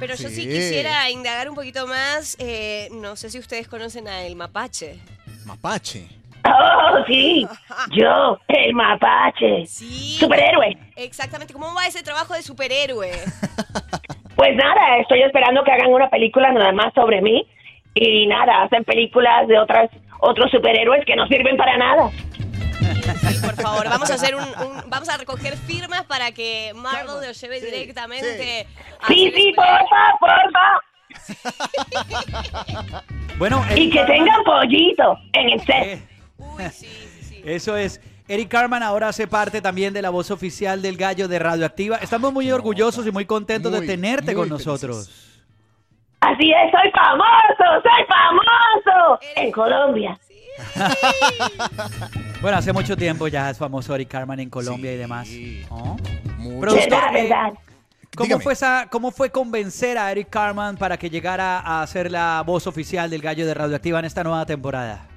[0.00, 0.48] pero yo sí Sí.
[0.48, 2.34] quisiera indagar un poquito más.
[2.38, 4.98] eh, no sé si ustedes conocen a El Mapache.
[5.44, 6.08] Mapache.
[6.44, 7.46] Oh, sí.
[7.98, 9.66] Yo, el mapache.
[9.66, 10.78] Superhéroe.
[10.96, 11.52] Exactamente.
[11.52, 13.10] ¿Cómo va ese trabajo de superhéroe?
[14.38, 17.44] Pues nada, estoy esperando que hagan una película nada más sobre mí.
[17.94, 22.08] Y nada, hacen películas de otras otros superhéroes que no sirven para nada.
[22.12, 27.16] Sí, por favor, vamos a hacer un, un- vamos a recoger firmas para que Marvel
[27.26, 28.66] lo lleve directamente.
[29.08, 30.80] Sí, sí, porfa, porfa.
[33.38, 36.00] Bueno, Y que tengan pollito en el set.
[37.44, 38.00] Eso es.
[38.28, 41.96] Eric Carman ahora hace parte también de la voz oficial del gallo de Radioactiva.
[41.96, 45.08] Estamos muy orgullosos y muy contentos de tenerte con nosotros.
[46.20, 50.18] Así es, soy famoso, soy famoso en Colombia.
[52.40, 55.28] Bueno, hace mucho tiempo ya es famoso Eric Carman en Colombia y demás.
[55.70, 55.96] ¿Oh?
[56.60, 57.52] Verdad, verdad.
[58.14, 62.44] ¿cómo fue, esa, ¿Cómo fue convencer a Eric Carman para que llegara a ser la
[62.46, 65.08] voz oficial del gallo de Radioactiva en esta nueva temporada?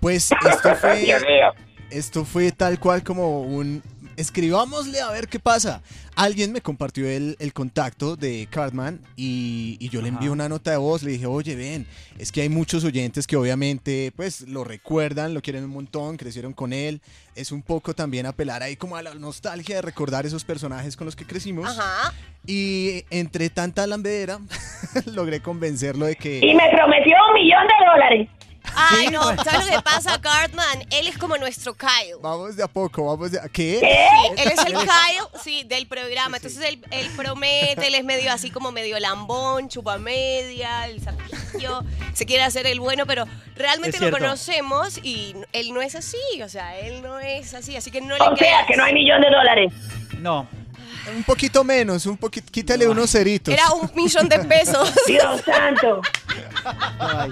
[0.00, 1.52] Pues esto fue, Dios mío.
[1.90, 3.82] Esto fue tal cual como un...
[4.16, 5.82] Escribámosle a ver qué pasa.
[6.14, 10.72] Alguien me compartió el, el contacto de Cartman y, y yo le envié una nota
[10.72, 11.02] de voz.
[11.02, 11.86] Le dije, oye, ven,
[12.18, 16.52] es que hay muchos oyentes que obviamente pues lo recuerdan, lo quieren un montón, crecieron
[16.52, 17.00] con él.
[17.34, 21.06] Es un poco también apelar ahí como a la nostalgia de recordar esos personajes con
[21.06, 21.70] los que crecimos.
[21.70, 22.12] Ajá.
[22.46, 24.38] Y entre tanta lambedera,
[25.06, 26.40] logré convencerlo de que...
[26.42, 28.28] Y me prometió un millón de dólares.
[28.74, 30.84] Ay, no, ¿sabes lo que pasa, Cartman?
[30.90, 32.16] Él es como nuestro Kyle.
[32.20, 33.48] Vamos de a poco, vamos de a...
[33.48, 33.78] ¿Qué?
[33.80, 36.36] Sí, él es el Kyle, sí, del programa.
[36.36, 41.82] Entonces él, él promete, él es medio así como medio lambón, chupa media, el zapillo,
[42.14, 43.24] se quiere hacer el bueno, pero
[43.56, 47.90] realmente lo conocemos y él no es así, o sea, él no es así, así
[47.90, 48.66] que no le O sea, creas.
[48.66, 49.72] que no hay millón de dólares.
[50.18, 50.46] No.
[51.16, 53.52] Un poquito menos, un poquito, quítale unos ceritos.
[53.52, 54.92] Era un millón de pesos.
[55.06, 56.02] Dios santo.
[56.98, 57.30] Ay.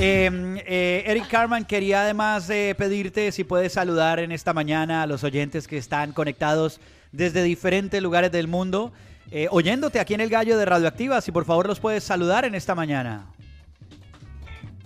[0.00, 0.30] Eh,
[0.64, 5.24] eh, Eric Carman quería además eh, pedirte si puedes saludar en esta mañana a los
[5.24, 6.80] oyentes que están conectados
[7.10, 8.92] desde diferentes lugares del mundo,
[9.32, 12.54] eh, oyéndote aquí en el Gallo de Radioactiva, si por favor los puedes saludar en
[12.54, 13.26] esta mañana.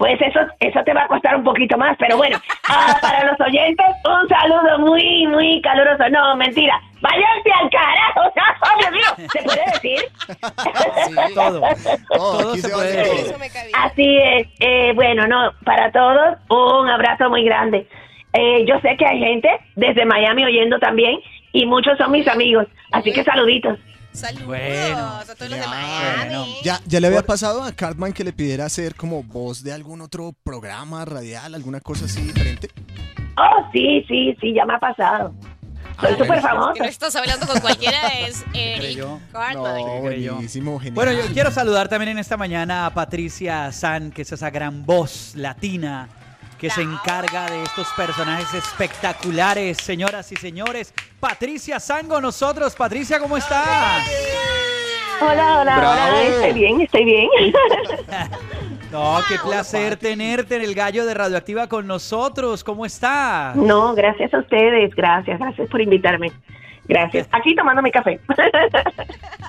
[0.03, 2.37] Pues eso, eso te va a costar un poquito más, pero bueno,
[2.69, 6.09] ah, para los oyentes, un saludo muy, muy caluroso.
[6.11, 8.21] No, mentira, váyanse al carajo.
[8.65, 9.29] ¡Oh, Dios mío!
[9.33, 10.01] ¿Se puede decir?
[11.37, 11.63] todo.
[12.09, 13.37] Todo, se puede decir.
[13.75, 14.49] Así es.
[14.59, 17.87] Eh, bueno, no, para todos, un abrazo muy grande.
[18.33, 21.21] Eh, yo sé que hay gente desde Miami oyendo también
[21.53, 23.79] y muchos son mis amigos, así que saluditos.
[24.13, 26.57] Saludos Bueno, a todos los de Miami.
[26.63, 30.03] ¿Ya, ¿Ya le había pasado a Cartman que le pidiera ser como voz de algún
[30.03, 32.69] otro programa radial, alguna cosa así diferente?
[33.39, 35.35] Oh, sí, sí, sí, ya me ha pasado.
[36.01, 36.75] Soy súper famoso.
[36.79, 38.99] No estás hablando con cualquiera, es Eric.
[38.99, 39.21] No,
[40.01, 40.95] buenísimo, genial.
[40.95, 44.85] Bueno, yo quiero saludar también en esta mañana a Patricia San, que es esa gran
[44.85, 46.09] voz latina
[46.63, 50.95] que se encarga de estos personajes espectaculares, señoras y señores.
[51.19, 52.77] Patricia San con nosotros.
[52.77, 54.07] Patricia, ¿cómo estás?
[55.21, 55.93] Hola, hola, Bravo.
[55.93, 57.29] hola, estoy bien, estoy bien.
[58.93, 62.63] No, qué placer tenerte en el gallo de Radioactiva con nosotros.
[62.63, 63.57] ¿Cómo estás?
[63.57, 66.31] No, gracias a ustedes, gracias, gracias por invitarme.
[66.85, 67.27] Gracias.
[67.33, 68.21] Aquí tomando mi café.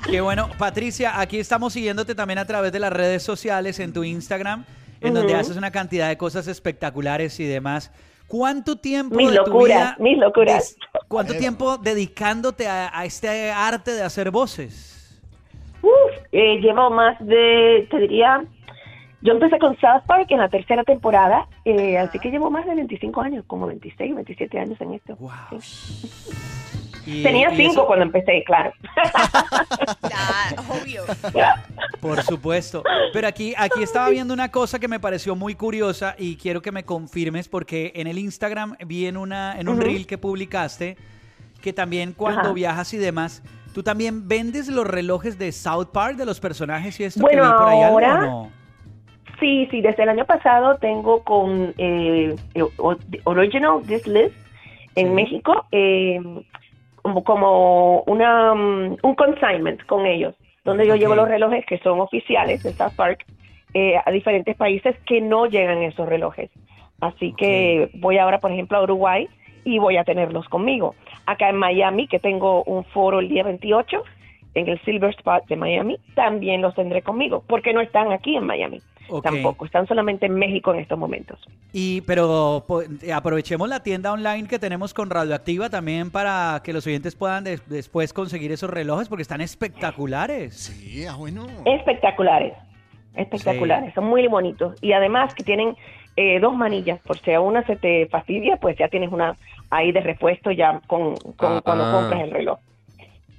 [0.09, 0.49] Qué bueno.
[0.57, 4.63] Patricia, aquí estamos siguiéndote también a través de las redes sociales, en tu Instagram,
[5.03, 7.91] en donde haces una cantidad de cosas espectaculares y demás.
[8.27, 10.75] ¿Cuánto tiempo Mis de tu vida mis locuras.
[11.07, 15.21] ¿Cuánto tiempo dedicándote a, a este arte de hacer voces?
[15.83, 15.91] Uf,
[16.31, 18.43] eh, llevo más de, te diría,
[19.21, 22.75] yo empecé con South Park en la tercera temporada, eh, así que llevo más de
[22.75, 25.17] 25 años, como 26, 27 años en esto.
[25.59, 26.09] Sí.
[27.05, 28.71] Y- Tenía y 5 eso- cuando empecé, claro.
[30.69, 31.03] obvio.
[31.99, 32.83] Por supuesto.
[33.11, 36.71] Pero aquí, aquí estaba viendo una cosa que me pareció muy curiosa y quiero que
[36.71, 40.97] me confirmes porque en el Instagram vi en, una, en un reel que publicaste
[41.61, 42.53] que también cuando Ajá.
[42.53, 43.41] viajas y demás,
[43.73, 47.47] tú también vendes los relojes de South Park de los personajes y esto Bueno, que
[47.47, 48.51] vi por ahí algo, ahora- ¿o no?
[49.39, 52.35] Sí, sí, desde el año pasado tengo con eh,
[53.25, 54.35] Original This List
[54.95, 56.19] en México eh,
[57.03, 61.99] como, como una, mm, un consignment con ellos, donde yo llevo los relojes que son
[61.99, 63.25] oficiales de South Park
[63.75, 66.49] eh, a diferentes países que no llegan esos relojes.
[67.01, 69.27] Así que voy ahora, por ejemplo, a Uruguay
[69.65, 70.95] y voy a tenerlos conmigo.
[71.25, 74.03] Acá en Miami, que tengo un foro el día 28,
[74.55, 78.45] en el Silver Spot de Miami, también los tendré conmigo, porque no están aquí en
[78.45, 78.79] Miami.
[79.23, 81.39] Tampoco, están solamente en México en estos momentos.
[81.71, 86.73] Y pero po- eh, aprovechemos la tienda online que tenemos con Radioactiva también para que
[86.73, 90.55] los oyentes puedan des- después conseguir esos relojes porque están espectaculares.
[90.55, 91.45] Sí, ah, bueno.
[91.65, 92.53] Espectaculares,
[93.15, 94.75] espectaculares, son muy bonitos.
[94.81, 95.75] Y además que tienen
[96.15, 99.35] eh, dos manillas, por si a una se te fastidia, pues ya tienes una
[99.69, 101.61] ahí de repuesto ya con, con- Ah.
[101.63, 102.59] cuando compras el reloj.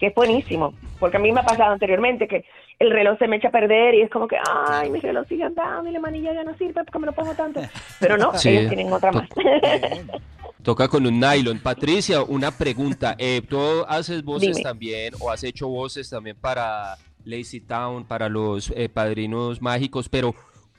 [0.00, 2.44] Que es buenísimo, porque a mí me ha pasado anteriormente que
[2.78, 4.36] el reloj se me echa a perder y es como que,
[4.68, 7.34] ay, mi reloj sigue andando y la manilla ya no sirve porque me lo pongo
[7.34, 7.60] tanto.
[8.00, 8.50] Pero no, Sí.
[8.50, 9.28] ellos tienen otra más.
[10.62, 11.58] Toca con un nylon.
[11.58, 13.14] Patricia, una pregunta.
[13.18, 14.62] Eh, ¿Tú haces voces Dime.
[14.62, 20.08] también o has hecho voces también para Lazy Town, para los eh, Padrinos Mágicos?
[20.08, 20.34] Pero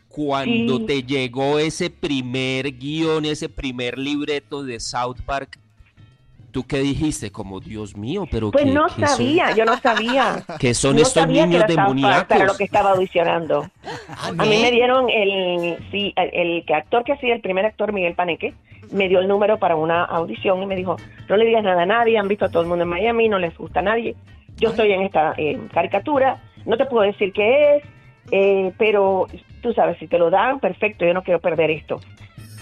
[0.08, 0.86] cuando Sí.
[0.86, 5.60] te llegó ese primer guion, ese primer libreto de South Park,
[6.56, 7.34] ¿tú qué dijiste?
[7.34, 10.41] Como, Dios mío, pero Pues ¿qué- no son- sabía, yo no sabía.
[10.58, 12.28] ¿Qué son No estos que niños demoníacos?
[12.28, 13.70] Para lo que estaba audicionando.
[14.08, 17.65] Ah, A mí me dieron el, sí, el, el que actor que hacía, el primer
[17.65, 18.54] actor, Miguel Paneque,
[18.89, 20.96] me dio el número para una audición y me dijo,
[21.28, 23.38] no le digas nada a nadie, han visto a todo el mundo en Miami, no
[23.38, 24.15] les gusta a nadie.
[24.56, 27.84] Yo estoy en esta eh, caricatura, no te puedo decir qué es,
[28.32, 29.28] eh, pero
[29.62, 32.00] tú sabes, si te lo dan, perfecto, yo no quiero perder esto.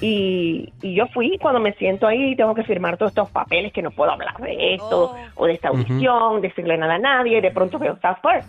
[0.06, 3.82] Y, y yo fui, cuando me siento ahí, tengo que firmar todos estos papeles que
[3.82, 7.52] no puedo hablar de esto o de esta audición, decirle nada a nadie, y de
[7.52, 8.44] pronto veo South Park.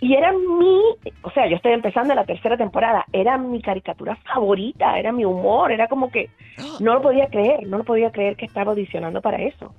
[0.00, 0.80] Y era mi,
[1.22, 5.72] o sea, yo estoy empezando la tercera temporada, era mi caricatura favorita, era mi humor,
[5.72, 6.28] era como que
[6.78, 9.74] no lo podía creer, no lo podía creer que estaba audicionando para eso.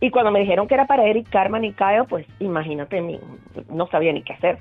[0.00, 3.18] Y cuando me dijeron que era para Eric Carman y Kyle, pues imagínate, mi-
[3.68, 4.58] no sabía ni qué hacer.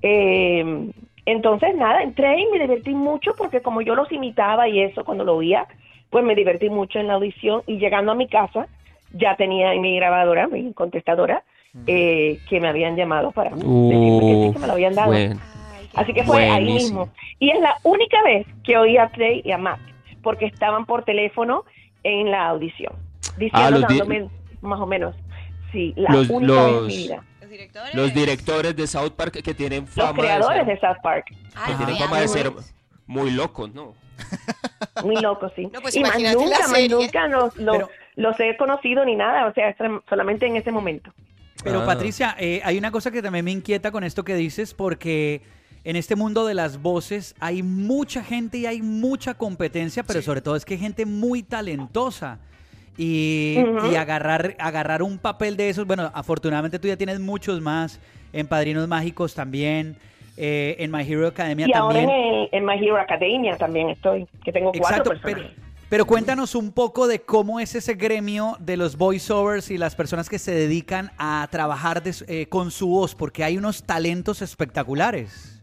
[0.00, 0.90] Eh,
[1.26, 5.24] entonces, nada, entré y me divertí mucho porque como yo los imitaba y eso cuando
[5.24, 5.66] lo oía,
[6.10, 8.66] pues me divertí mucho en la audición y llegando a mi casa
[9.14, 11.42] ya tenía en mi grabadora, mi contestadora,
[11.86, 15.12] eh, que me habían llamado para decirme que sí, que me lo habían dado.
[15.94, 17.08] Así que fue ahí mismo.
[17.38, 19.80] Y es la única vez que oí a Trey y a Matt,
[20.22, 21.64] porque estaban por teléfono
[22.02, 22.92] en la audición,
[23.36, 24.28] diciendo, Ah, los di- dándome
[24.60, 25.14] más o menos,
[25.72, 27.24] sí, la Los- única vez en mi vida.
[27.94, 31.26] Los directores de South Park que tienen Los fama creadores de de ser, South Park.
[31.26, 32.52] que tienen fama de ser
[33.06, 33.94] muy locos, ¿no?
[35.02, 35.68] Muy locos, sí.
[35.82, 39.74] pues y más nunca, más nunca los, los, los he conocido ni nada, o sea,
[40.08, 41.12] solamente en ese momento.
[41.64, 41.86] Pero Ah.
[41.86, 45.42] Patricia, eh, hay una cosa que también me inquieta con esto que dices, porque
[45.84, 50.40] en este mundo de las voces hay mucha gente y hay mucha competencia, pero sobre
[50.40, 52.38] todo es que hay gente muy talentosa.
[52.98, 53.56] Y,
[53.96, 58.00] agarrar, agarrar un papel de esos, bueno, afortunadamente tú ya tienes muchos más,
[58.32, 59.96] en Padrinos Mágicos también,
[60.36, 62.10] eh, en My Hero Academia Y ahora también.
[62.10, 65.50] en, el, en My Hero Academia también estoy, que tengo cuatro Exacto, personas.
[65.52, 69.94] pero, pero cuéntanos un poco de cómo es ese gremio de los voiceovers y las
[69.94, 74.42] personas que se dedican a trabajar de eh, con su voz, porque hay unos talentos
[74.42, 75.62] espectaculares.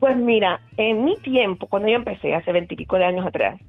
[0.00, 3.60] Pues mira, en mi tiempo, cuando yo empecé, hace veintipico de años atrás,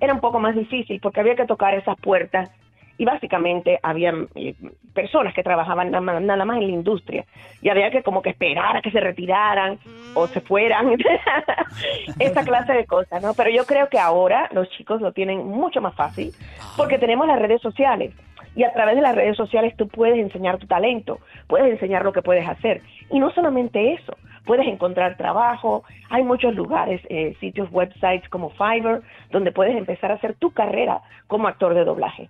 [0.00, 2.50] era un poco más difícil porque había que tocar esas puertas
[2.98, 4.54] y básicamente había eh,
[4.92, 7.24] personas que trabajaban nada más, nada más en la industria
[7.62, 9.78] y había que como que esperar a que se retiraran
[10.14, 10.96] o se fueran,
[12.18, 13.34] esa clase de cosas, ¿no?
[13.34, 16.32] Pero yo creo que ahora los chicos lo tienen mucho más fácil
[16.76, 18.12] porque tenemos las redes sociales
[18.56, 22.12] y a través de las redes sociales tú puedes enseñar tu talento, puedes enseñar lo
[22.12, 22.82] que puedes hacer.
[23.08, 24.16] Y no solamente eso,
[24.48, 30.14] puedes encontrar trabajo, hay muchos lugares, eh, sitios, websites como Fiverr, donde puedes empezar a
[30.14, 32.28] hacer tu carrera como actor de doblaje.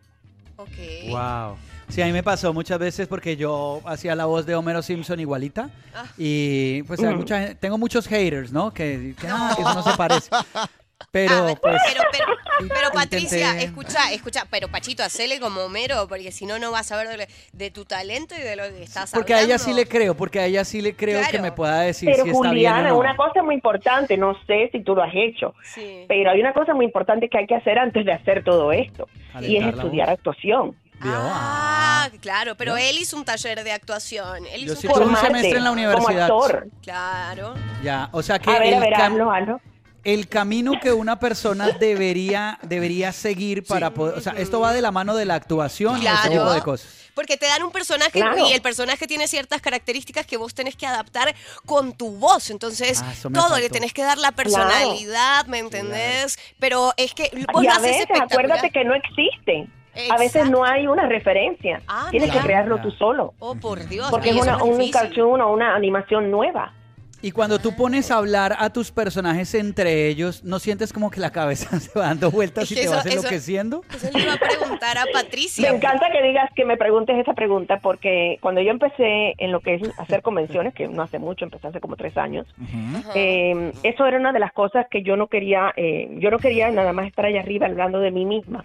[0.56, 0.76] Ok.
[1.08, 1.56] Wow.
[1.88, 5.18] Sí, a mí me pasó muchas veces porque yo hacía la voz de Homero Simpson
[5.20, 5.70] igualita.
[5.94, 6.04] Ah.
[6.18, 7.18] Y pues hay Mm.
[7.18, 8.72] mucha tengo muchos haters, ¿no?
[8.72, 10.28] Que, que, ah, que eso no se parece.
[11.10, 12.26] Pero pues Pero, pero,
[12.68, 16.90] pero Patricia, intenté- escucha, escucha, pero Pachito, hacele como Homero, porque si no, no vas
[16.92, 19.54] a ver de, de tu talento y de lo que estás porque a hablando.
[19.54, 22.24] ella sí le creo, porque a ella sí le creo que me pueda decir Pero
[22.24, 23.00] si está Juliana, bien o no.
[23.00, 25.54] una cosa muy importante, no sé si tú lo has hecho,
[26.08, 29.08] pero hay una cosa muy importante que hay que hacer antes de hacer todo esto,
[29.40, 30.76] y es estudiar actuación.
[31.00, 34.44] Ah, claro, pero él hizo un taller de actuación.
[34.52, 36.22] Él Yo hizo sí un tuve un semestre en la como universidad.
[36.22, 36.66] actor.
[36.82, 37.54] Claro.
[37.84, 39.60] Ya, o sea que A ver, a el, ver, cam- hazlo, hazlo.
[40.14, 44.80] El camino que una persona debería debería seguir para poder, o sea, esto va de
[44.82, 46.30] la mano de la actuación y ese Claro.
[46.30, 46.94] tipo de cosas.
[47.14, 48.48] Porque te dan un personaje Claro.
[48.48, 51.34] y el personaje tiene ciertas características que vos tenés que adaptar
[51.66, 52.48] con tu voz.
[52.50, 56.38] Entonces, Ah, todo le tenés que dar la personalidad, ¿me entendés?
[56.60, 59.72] Pero es que vos y a veces acuérdate que no existen.
[60.12, 61.82] A veces no hay una referencia.
[61.88, 63.34] Ah, Tienes que crearlo tú solo.
[63.40, 64.08] Oh, por Dios.
[64.10, 64.92] Porque es una, un difícil.
[64.92, 66.72] cartoon o una animación nueva.
[67.20, 71.18] Y cuando tú pones a hablar a tus personajes entre ellos, ¿no sientes como que
[71.20, 73.82] la cabeza se va dando vueltas Es y te eso- vas enloqueciendo?
[73.92, 75.68] Eso le iba a preguntar a Patricia.
[75.70, 79.60] Me encanta que digas que me preguntes esa pregunta porque cuando yo empecé en lo
[79.60, 82.46] que es hacer convenciones, que no hace mucho, empecé hace como tres años,
[83.14, 86.70] eh, eso era una de las cosas que yo no quería, eh, yo no quería
[86.70, 88.64] nada más estar allá arriba hablando de mí misma.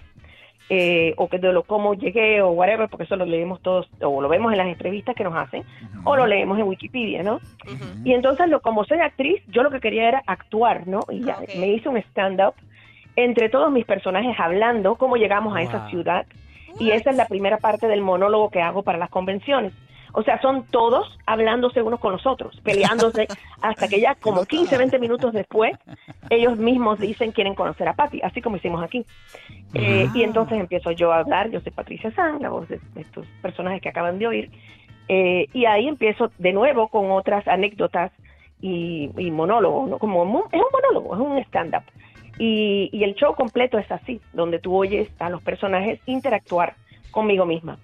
[0.69, 4.21] Eh, o que de lo cómo llegué o whatever, porque eso lo leemos todos o
[4.21, 5.63] lo vemos en las entrevistas que nos hacen
[6.04, 7.39] o lo leemos en Wikipedia, ¿no?
[8.04, 11.02] Y entonces, lo, como soy actriz, yo lo que quería era actuar, ¿no?
[11.10, 12.54] Y ya me hice un stand-up
[13.15, 16.26] entre todos mis personajes hablando cómo llegamos a esa ciudad.
[16.80, 19.73] Y esa es la primera parte del monólogo que hago para las convenciones.
[20.15, 23.28] O sea, son todos hablándose unos con los otros, peleándose,
[23.62, 25.73] hasta que ya como 15, 20 minutos después,
[26.30, 29.06] ellos mismos dicen quieren conocer a Patty, así como hicimos aquí.
[29.73, 33.26] Eh, y entonces empiezo yo a hablar, yo soy Patricia San, la voz de estos
[33.41, 34.52] personajes que acaban de oír,
[35.08, 38.12] eh, y ahí empiezo de nuevo con otras anécdotas
[38.62, 39.97] y, y monólogos, ¿no?
[39.97, 41.84] Como es un monólogo, es un stand-up.
[42.39, 46.76] Y, y el show completo es así, donde tú oyes a los personajes interactuar
[47.12, 47.78] conmigo misma.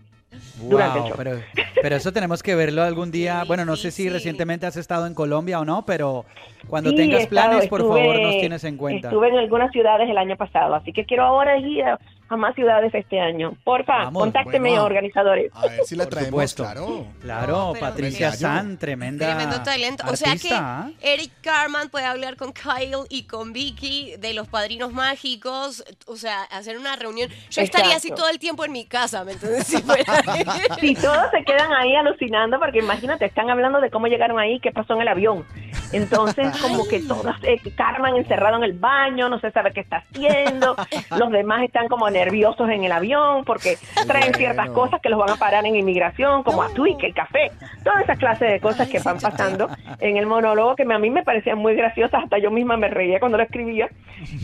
[0.62, 1.18] Durante el Wow, show.
[1.18, 1.40] pero,
[1.82, 3.44] pero eso tenemos que verlo algún día.
[3.48, 6.26] Bueno, no sé si recientemente has estado en Colombia o no, pero
[6.68, 9.08] cuando Sí, tengas he estado- planes, por estuve- favor, nos tienes en cuenta.
[9.10, 12.56] Estuve en algunas ciudades el año pasado, así que quiero ahora ir a, a más
[12.56, 13.54] ciudades este año.
[13.64, 14.86] Porfa, Vamos, contácteme, bueno.
[14.86, 15.52] organizadores.
[15.56, 16.64] A ver si la Por traemos, supuesto.
[16.64, 17.08] claro.
[17.22, 18.32] Claro, Patricia.
[18.32, 19.26] San, tremenda.
[19.26, 20.04] Tremendo talento.
[20.10, 20.90] O sea que ¿ah?
[21.02, 25.84] Eric Carman puede hablar con Kyle y con Vicky de los padrinos mágicos.
[26.06, 27.30] O sea, hacer una reunión.
[27.50, 28.24] Yo estaría así Exacto.
[28.24, 29.68] todo el tiempo en mi casa, ¿me entiendes?
[29.68, 30.04] Si fuera-
[30.80, 34.72] Si todos se quedan ahí alucinando, porque imagínate, están hablando de cómo llegaron ahí, qué
[34.72, 35.46] pasó en el avión.
[35.92, 39.98] Entonces, como que todos, eh, Carmen encerrado en el baño, no se sabe qué está
[40.10, 40.76] haciendo.
[41.18, 43.78] Los demás están como nerviosos en el avión porque
[44.08, 47.52] traen ciertas cosas que los van a parar en inmigración, como a Twig, el café.
[47.84, 51.24] Todas esas clases de cosas que van pasando en el monólogo que a mí me
[51.24, 53.90] parecían muy graciosas, hasta yo misma me reía cuando lo escribía.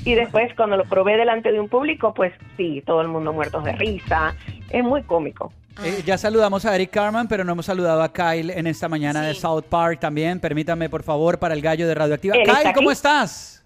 [0.06, 3.64] Y después, cuando lo probé delante de un público, pues sí, todo el mundo muertos
[3.64, 4.36] de risa.
[4.70, 5.52] Es muy cómico.
[5.84, 9.22] Eh, ya saludamos a Eric Carman, pero no hemos saludado a Kyle en esta mañana
[9.22, 10.40] de South Park también.
[10.40, 12.36] Permítame, por favor, para el gallo de Radioactiva.
[12.36, 13.66] ¿Él está Kyle, ¿cómo estás?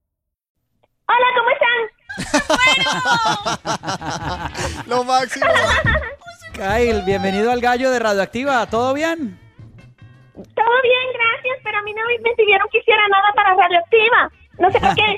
[2.17, 4.87] Hola, ¿cómo están?
[4.87, 5.45] Lo máximo.
[6.53, 8.65] Kyle, bienvenido al gallo de Radioactiva.
[8.67, 9.39] ¿Todo bien?
[10.33, 14.31] Todo bien, gracias, pero a mí no me pidieron que hiciera nada para Radioactiva.
[14.59, 15.17] No sé por qué.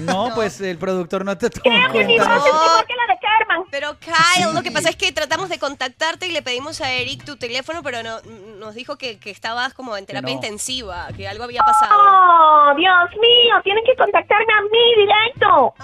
[0.00, 2.12] No, pues el productor no te tomó en cuenta.
[2.12, 3.64] igual que la de Carmen.
[3.70, 7.24] Pero Kyle, lo que pasa es que tratamos de contactarte y le pedimos a Eric
[7.24, 8.20] tu teléfono, pero no,
[8.58, 10.34] nos dijo que, que estabas como en terapia no.
[10.36, 11.92] intensiva, que algo había pasado.
[11.96, 15.74] Oh, Dios mío, tienen que contactarme a mí directo.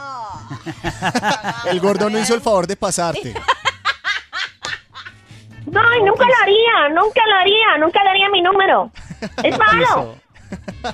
[1.70, 3.34] El gordo no hizo el favor de pasarte.
[5.66, 8.90] No, nunca lo haría, nunca lo haría, nunca le haría mi número.
[9.42, 10.16] Es malo.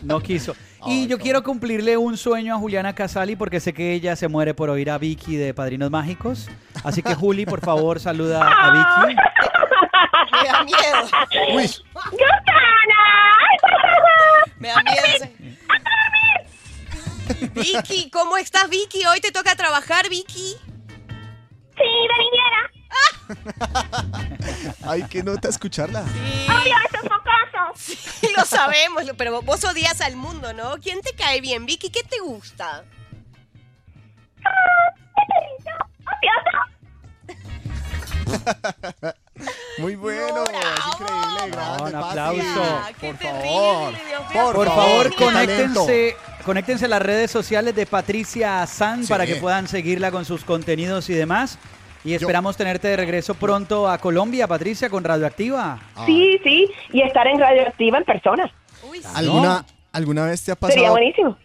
[0.02, 0.54] No quiso.
[0.86, 4.54] Y yo quiero cumplirle un sueño a Juliana Casali porque sé que ella se muere
[4.54, 6.48] por oír a Vicky de Padrinos Mágicos.
[6.84, 9.16] Así que Juli, por favor, saluda a Vicky.
[10.42, 11.08] Me da miedo.
[11.54, 11.70] Uy.
[14.58, 15.28] Me da miedo.
[17.54, 19.04] Vicky, ¿cómo estás, Vicky?
[19.06, 20.56] Hoy te toca trabajar, Vicky.
[21.76, 22.75] Sí, de niñera.
[24.86, 26.00] Ay, qué nota escucharla.
[26.02, 27.98] ¡Odio a esos mocosos!
[28.20, 30.76] Sí, lo sabemos, pero vos odias al mundo, ¿no?
[30.78, 31.90] ¿Quién te cae bien, Vicky?
[31.90, 32.84] ¿Qué te gusta?
[39.78, 42.80] Muy bueno, es increíble, grande, Un aplauso.
[43.00, 43.94] Por favor,
[44.32, 49.08] por, Por favor, conéctense, conéctense a las redes sociales de Patricia San Sí.
[49.08, 51.58] para que puedan seguirla con sus contenidos y demás.
[52.06, 55.80] Y esperamos tenerte de regreso pronto a Colombia, Patricia, con Radioactiva.
[56.06, 58.50] Sí, sí, y estar en Radioactiva en persona.
[59.12, 60.74] ¿Alguna, ¿Alguna vez te ha pasado?
[60.74, 61.36] Sería buenísimo.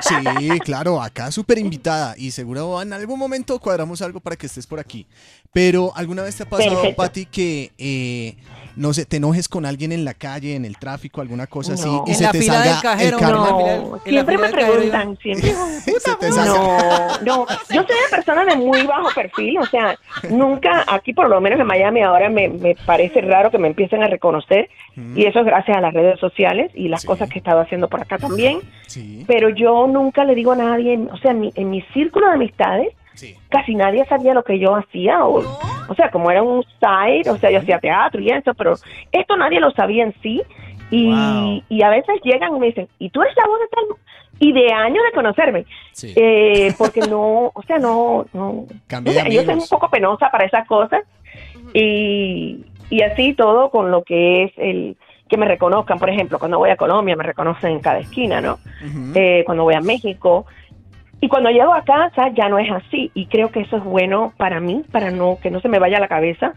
[0.00, 4.66] Sí, claro, acá súper invitada y seguro en algún momento cuadramos algo para que estés
[4.66, 5.06] por aquí.
[5.52, 6.96] Pero ¿alguna vez te ha pasado, Perfecto.
[6.96, 8.36] Pati, que eh,
[8.76, 11.88] no sé, te enojes con alguien en la calle, en el tráfico, alguna cosa así
[12.06, 13.50] y En se te salga del cajero, el karma?
[13.50, 14.00] no.
[14.04, 15.52] Siempre me preguntan, siempre.
[16.36, 19.98] No, no, yo soy una persona de muy bajo perfil, o sea,
[20.30, 24.02] nunca, aquí por lo menos en Miami ahora me, me parece raro que me empiecen
[24.02, 24.68] a reconocer
[25.14, 27.88] y eso es gracias a las redes sociales y las cosas que he estado haciendo
[27.88, 28.60] por acá también,
[29.26, 32.34] pero yo nunca le digo a nadie, o sea, en mi, en mi círculo de
[32.34, 32.88] amistades,
[33.48, 35.42] casi nadie sabía lo que yo hacía, o,
[35.88, 38.74] o sea, como era un side, o sea, yo hacía teatro y eso, pero
[39.12, 40.42] esto nadie lo sabía en sí.
[40.90, 43.84] Y, y a veces llegan y me dicen, ¿y tú eres la voz de tal?
[44.38, 46.12] Y de años de conocerme, Sí.
[46.14, 49.88] eh, porque no, o sea, no, no, Cambié o sea, de yo soy un poco
[49.90, 51.02] penosa para esas cosas.
[51.74, 54.96] Y, y así todo con lo que es el
[55.28, 58.58] que me reconozcan, por ejemplo, cuando voy a Colombia me reconocen en cada esquina, ¿no?
[59.14, 60.46] Eh, cuando voy a México
[61.20, 64.32] y cuando llego a casa ya no es así y creo que eso es bueno
[64.36, 66.54] para mí, para no que no se me vaya a la cabeza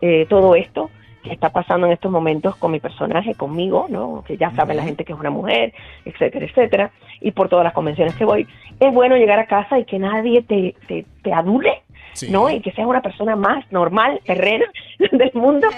[0.00, 0.90] eh, todo esto
[1.22, 4.22] que está pasando en estos momentos con mi personaje, conmigo, ¿no?
[4.26, 6.90] Que ya sabe la gente que es una mujer, etcétera, etcétera,
[7.20, 8.46] y por todas las convenciones que voy.
[8.78, 11.82] Es bueno llegar a casa y que nadie te, te, te adule,
[12.30, 12.48] ¿no?
[12.50, 14.66] Y que seas una persona más normal, terrena
[14.98, 15.68] del mundo,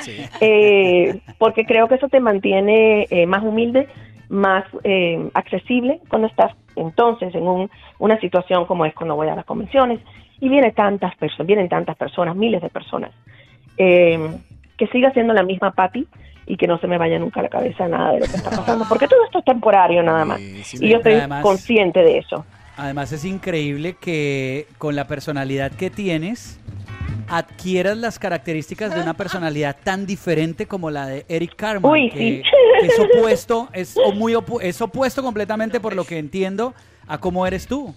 [0.40, 3.88] eh, porque creo que eso te mantiene eh, más humilde,
[4.30, 9.34] más eh, accesible cuando estás entonces en un- una situación como es cuando voy a
[9.36, 9.98] las convenciones
[10.40, 13.10] y vienen tantas personas, vienen tantas personas, miles de personas.
[13.76, 14.18] Eh,
[14.78, 16.06] que siga siendo la misma Patti
[16.46, 18.50] y que no se me vaya nunca a la cabeza nada de lo que está
[18.50, 20.40] pasando, porque todo esto es temporario nada más.
[20.40, 22.44] y yo estoy Además- consciente de eso.
[22.76, 26.59] Además es increíble que con la personalidad que tienes
[27.30, 32.18] adquieras las características de una personalidad tan diferente como la de Eric Carman, Uy, que,
[32.18, 32.42] sí.
[32.80, 36.74] que es opuesto, es muy opu- es opuesto completamente por lo que entiendo
[37.06, 37.94] a cómo eres tú.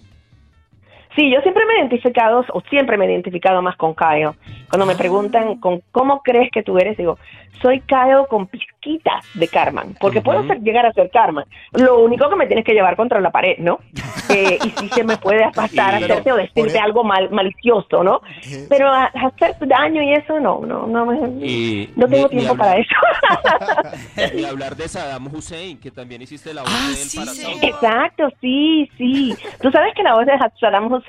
[1.16, 4.30] Sí, yo siempre me he identificado, o siempre me he identificado más con Kyle.
[4.68, 7.18] Cuando me preguntan con cómo crees que tú eres, digo,
[7.62, 11.44] soy Kyle con pizquitas de Carmen, porque puedo ser- llegar a ser Carmen.
[11.72, 13.78] Lo único que me tienes que llevar contra la pared, ¿no?
[14.30, 17.28] Eh, y sí se me puede pasar a Sí, hacerte o decirte e- algo mal,
[17.30, 18.22] malicioso, ¿no?
[18.70, 22.38] Pero a, a hacer daño y eso, no, no, no, me- Y no tengo ni
[22.38, 24.32] tiempo para hablar- eso.
[24.34, 27.58] Ni hablar de Saddam Hussein, que también hiciste la voz Ah, de él para Saddam.
[27.62, 29.34] Exacto, sí, sí.
[29.60, 31.03] Tú sabes que la voz de Saddam Hussein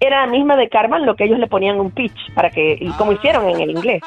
[0.00, 2.90] era la misma de Carmen, lo que ellos le ponían un pitch para que, y
[2.92, 4.02] como hicieron en el inglés,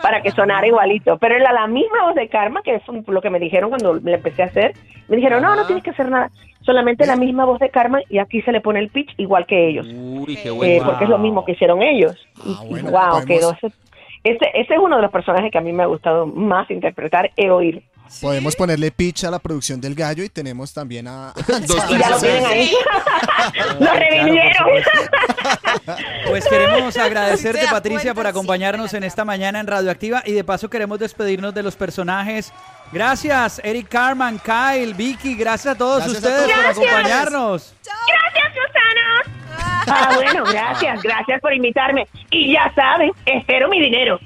[0.00, 1.18] para que sonara igualito.
[1.18, 4.14] Pero era la misma voz de Karma, que fue lo que me dijeron cuando le
[4.14, 4.74] empecé a hacer.
[5.08, 8.18] Me dijeron, no, no tienes que hacer nada, solamente la misma voz de Karma y
[8.18, 9.88] aquí se le pone el pitch igual que ellos.
[9.92, 12.14] Uy, qué Eh, porque es lo mismo que hicieron ellos.
[12.44, 13.66] Y, y bueno, wow, podemos- quedó ese,
[14.22, 17.30] ese, ese es uno de los personajes que a mí me ha gustado más interpretar
[17.36, 17.82] e oír.
[18.20, 21.32] Podemos ponerle pitch a la producción del gallo y tenemos también a...
[21.98, 22.72] Ya lo tienen ahí.
[23.80, 24.68] lo revivieron.
[26.28, 30.98] Pues queremos agradecerte, Patricia, por acompañarnos en esta mañana en Radioactiva y de paso queremos
[30.98, 32.52] despedirnos de los personajes.
[32.92, 36.52] Gracias, Eric Carman, Kyle, Vicky, gracias a todos Gracias a ustedes todos.
[36.52, 36.88] por Gracias.
[36.88, 37.74] acompañarnos.
[37.84, 39.40] Gracias, Susana.
[39.86, 42.06] Ah, bueno, gracias, gracias por invitarme.
[42.30, 44.18] Y ya saben, espero mi dinero.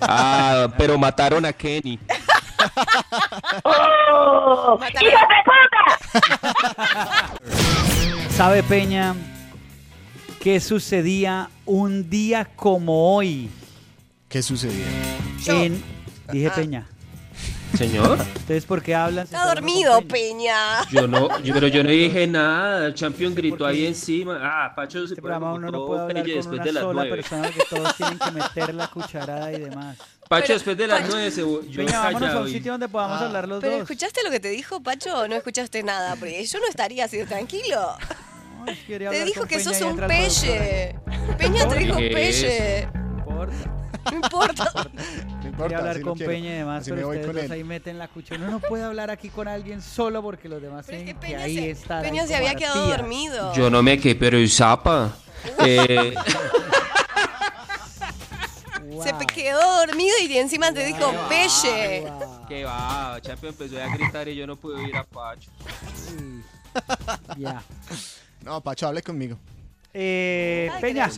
[0.00, 1.98] Ah, pero mataron a Kenny.
[3.64, 4.78] ¡Oh!
[4.80, 7.34] ¡Hija de puta!
[8.30, 9.14] ¿Sabe, Peña,
[10.40, 13.50] qué sucedía un día como hoy?
[14.28, 14.86] ¿Qué sucedía?
[15.46, 15.82] En,
[16.32, 16.86] dije Peña.
[17.76, 18.18] Señor.
[18.36, 19.24] ¿Ustedes por qué hablan?
[19.24, 20.82] Está dormido, Peña.
[20.90, 22.86] Yo no, yo- pero yo no dije nada.
[22.86, 24.38] El champion gritó ahí encima.
[24.42, 27.16] Ah, Pacho se programa uno no puede hablar con después una de las sola nueve.
[27.16, 29.96] persona que todos tienen que meter la cucharada y demás.
[30.28, 33.46] Pacho después de las nueve se yo Peña, vámonos a un sitio donde podamos hablar
[33.46, 33.82] los Pero dos.
[33.82, 35.14] ¿escuchaste lo que te dijo, Pacho?
[35.18, 37.96] o No escuchaste nada, porque yo no estaría así de tranquilo.
[38.86, 40.96] Quería Te dijo que Peña sos un pelle.
[41.38, 42.88] Peña te dijo pelle.
[42.94, 43.70] No importa.
[44.10, 44.72] No importa.
[45.56, 46.32] Quería hablar con quiero.
[46.32, 48.40] Peña y demás, Así pero ustedes con dos ahí meten la cuchara.
[48.42, 51.54] Uno no puede hablar aquí con alguien solo porque los demás tienen que, Peña ahí
[51.56, 52.02] se- estar.
[52.02, 53.54] Peña ahí se había quedado dormido.
[53.54, 55.16] Yo no me quedé, pero y zapa.
[55.64, 56.14] Eh,
[59.02, 62.10] Se quedó dormido y encima te dijo Pelle.
[62.48, 65.50] Que va, Champion empezó a gritar y yo no pude ir a Pacho.
[67.36, 67.62] Ya.
[68.42, 69.36] No, Pacho, hable conmigo.
[69.92, 71.10] Eh, Ay, Peña.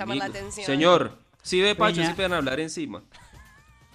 [0.64, 1.12] Señor,
[1.43, 2.09] si ve Pacho, Peña.
[2.09, 3.03] sí pueden hablar encima.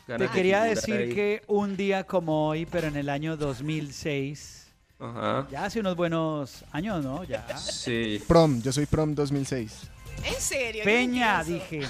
[0.05, 1.13] Te quería decir ahí.
[1.13, 4.67] que un día como hoy, pero en el año 2006,
[4.99, 5.47] Ajá.
[5.49, 7.23] ya hace unos buenos años, ¿no?
[7.23, 7.45] Ya.
[7.57, 8.21] Sí.
[8.27, 9.89] Prom, yo soy prom 2006.
[10.25, 10.83] ¿En serio?
[10.83, 11.75] Peña, ¿Qué es eso?
[11.77, 11.89] dije.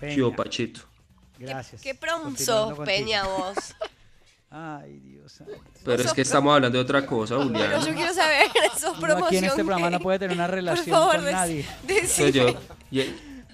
[0.00, 0.14] Peña.
[0.14, 0.80] Tío Pachito.
[1.38, 1.82] Gracias.
[1.82, 2.78] ¿Qué prom sos.
[2.80, 3.56] Peña, vos?
[4.50, 5.52] Ay, Dios santo.
[5.84, 7.68] Pero es que estamos hablando de otra cosa, Julián.
[7.70, 8.46] Pero yo quiero saber,
[8.78, 11.66] ¿sos Uno promoción aquí en este programa no puede tener una relación favor, con nadie.
[12.32, 12.48] Yo,
[12.90, 13.02] yo,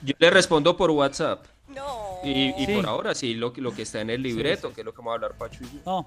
[0.03, 1.47] yo le respondo por WhatsApp.
[1.69, 2.04] No.
[2.25, 2.75] Y, y Sí.
[2.75, 4.99] por ahora sí, lo, que- lo que está en el libreto, que es lo que
[4.99, 5.81] vamos a hablar Pacho y yo.
[5.85, 6.07] No.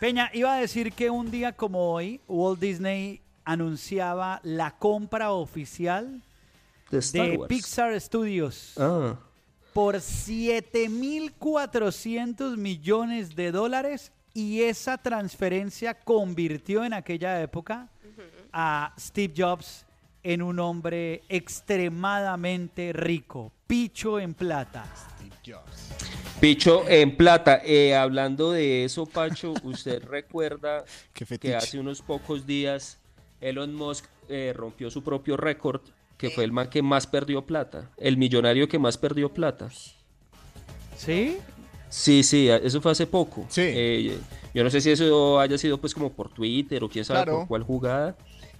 [0.00, 6.20] Peña, iba a decir que un día como hoy, Walt Disney anunciaba la compra oficial
[6.90, 7.40] De.
[7.48, 9.16] Pixar Studios Ah.
[9.72, 17.88] por 7.400 millones de dólares y esa transferencia convirtió en aquella época
[18.52, 19.84] a Steve Jobs
[20.24, 24.84] en un hombre extremadamente rico, picho en plata.
[26.40, 27.60] Picho en plata.
[27.64, 30.84] Eh, hablando de eso, Pacho, ¿usted recuerda
[31.40, 32.98] que hace unos pocos días
[33.40, 35.82] Elon Musk eh, rompió su propio récord,
[36.16, 39.68] que fue el man que más perdió plata, el millonario que más perdió plata?
[40.96, 41.36] ¿Sí?
[41.90, 43.44] Sí, sí, eso fue hace poco.
[43.48, 43.62] Sí.
[43.62, 44.18] Eh,
[44.54, 47.38] yo no sé si eso haya sido pues como por Twitter o quién sabe Claro.
[47.40, 48.16] por cuál jugada.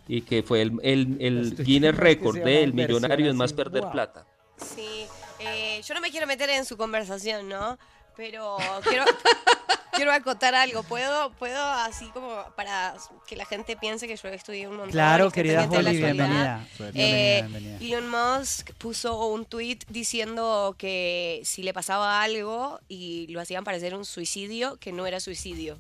[0.07, 3.93] Y que fue el, el, el Guinness llama del inversión millonario en más perder wow.
[3.93, 4.27] plata.
[4.57, 5.07] Sí,
[5.39, 7.79] eh, yo no me quiero meter en su conversación, ¿no?
[8.17, 8.57] Pero
[8.89, 9.05] quiero,
[9.93, 10.83] quiero acotar algo.
[10.85, 12.95] ¿Puedo, ¿Puedo así como para
[13.27, 14.93] que la gente piense que yo estudié un montón?
[14.93, 16.13] Claro, querida de actualidad?
[16.13, 16.69] bienvenida.
[16.95, 17.99] Eh, Bienvenida, bienvenida.
[17.99, 23.95] Elon Musk puso un tweet diciendo que si le pasaba algo y lo hacían parecer
[23.95, 25.79] un suicidio, que no era suicidio.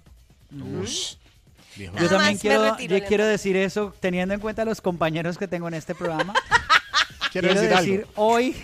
[0.82, 1.16] Ush.
[1.76, 5.48] Yo Nada también quiero, retiro, yo quiero decir eso teniendo en cuenta los compañeros que
[5.48, 6.34] tengo en este programa.
[7.32, 8.12] Quiero quiero decir decir algo.
[8.14, 8.56] hoy,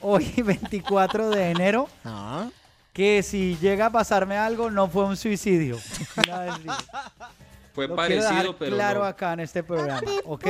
[0.00, 2.48] hoy 24 de enero, Ah,
[2.92, 5.76] que si llega a pasarme algo no fue un suicidio.
[7.74, 9.06] Fue Lo quiero dejar parecido, pero claro no.
[9.06, 10.46] acá en este programa, ¿ok?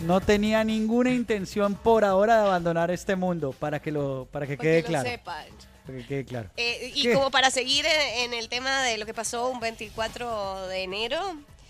[0.00, 4.56] No tenía ninguna intención por ahora de abandonar este mundo, para que lo, para que
[4.56, 5.08] Porque quede lo claro.
[5.08, 5.46] sepan.
[5.86, 6.50] Para que quede claro.
[6.56, 7.14] Eh, y ¿Qué?
[7.14, 11.20] como para seguir en, en el tema de lo que pasó un 24 de enero,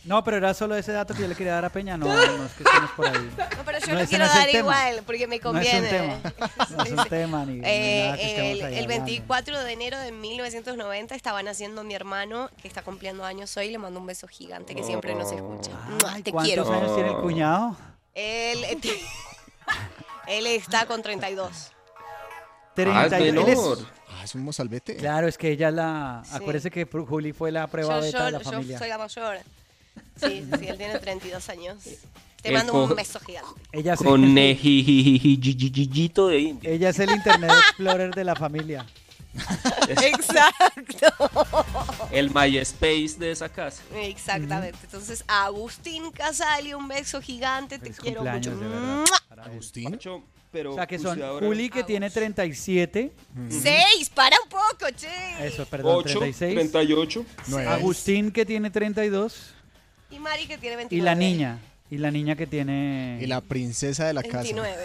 [0.04, 2.06] No, pero era solo ese dato que yo le quería dar a Peña, no,
[2.36, 3.30] no es que estemos por ahí.
[3.56, 4.58] no, pero yo No, lo quiero dar tema.
[4.58, 5.88] igual porque me No es un conviene.
[5.88, 6.20] tema,
[6.76, 9.04] no es un tema ni, ni Eh, nada que el, ahí el hablando.
[9.06, 13.70] 24 de enero de 1990 estaba naciendo mi hermano, que está cumpliendo años hoy.
[13.70, 15.70] Le mando un beso gigante que siempre nos escucha.
[15.88, 16.72] Mua, Ay, Te ¿Cuántos quiero.
[16.72, 17.76] años tiene el cuñado?
[18.14, 18.64] Él,
[20.28, 21.50] él está con 32.
[21.50, 24.96] Ah, 30 es él ah, es un mozalbete.
[24.96, 26.22] Claro, es que ella es la...
[26.24, 26.30] Sí.
[26.34, 28.78] Acuérdese que Juli fue la prueba Yo, beta yo- de la yo familia.
[28.78, 29.36] soy la mayor.
[30.16, 31.76] Sí, sí, él tiene 32 años.
[32.42, 33.48] Te El mando un beso gigante.
[33.72, 36.70] Ella, nejijijijijito de India.
[36.70, 38.84] ella es el Internet Explorer de la familia.
[39.88, 41.08] Exacto.
[42.10, 43.82] El MySpace de esa casa.
[43.94, 44.78] Exactamente.
[44.84, 47.78] Entonces, a Agustín Casali, un beso gigante.
[47.78, 48.52] Te quiero mucho.
[49.42, 49.98] Agustín.
[50.54, 53.10] Pero O sea que son usted ahora- Juli que tiene 37,
[53.50, 55.08] Seis, para un poco, che.
[55.44, 56.54] eso, perdón, 8, 36.
[56.54, 57.24] 38.
[57.48, 57.68] Nueve.
[57.68, 59.52] Agustín que tiene 32
[60.12, 60.96] Y Mari que tiene 29.
[60.96, 61.58] y la niña,
[61.90, 64.42] y la niña que tiene Y la princesa de la casa.
[64.44, 64.76] 29.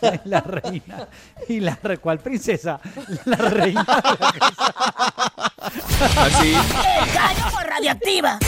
[0.24, 1.08] la reina
[1.46, 2.80] y la re- ¿cuál princesa?
[3.26, 3.84] La reina.
[3.84, 5.52] de la casa.
[6.22, 6.48] Así.
[6.48, 8.38] ¡El gallo por radioactiva!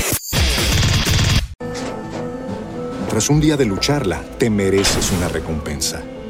[3.11, 6.03] Tras un día de lucharla, te mereces una recompensa,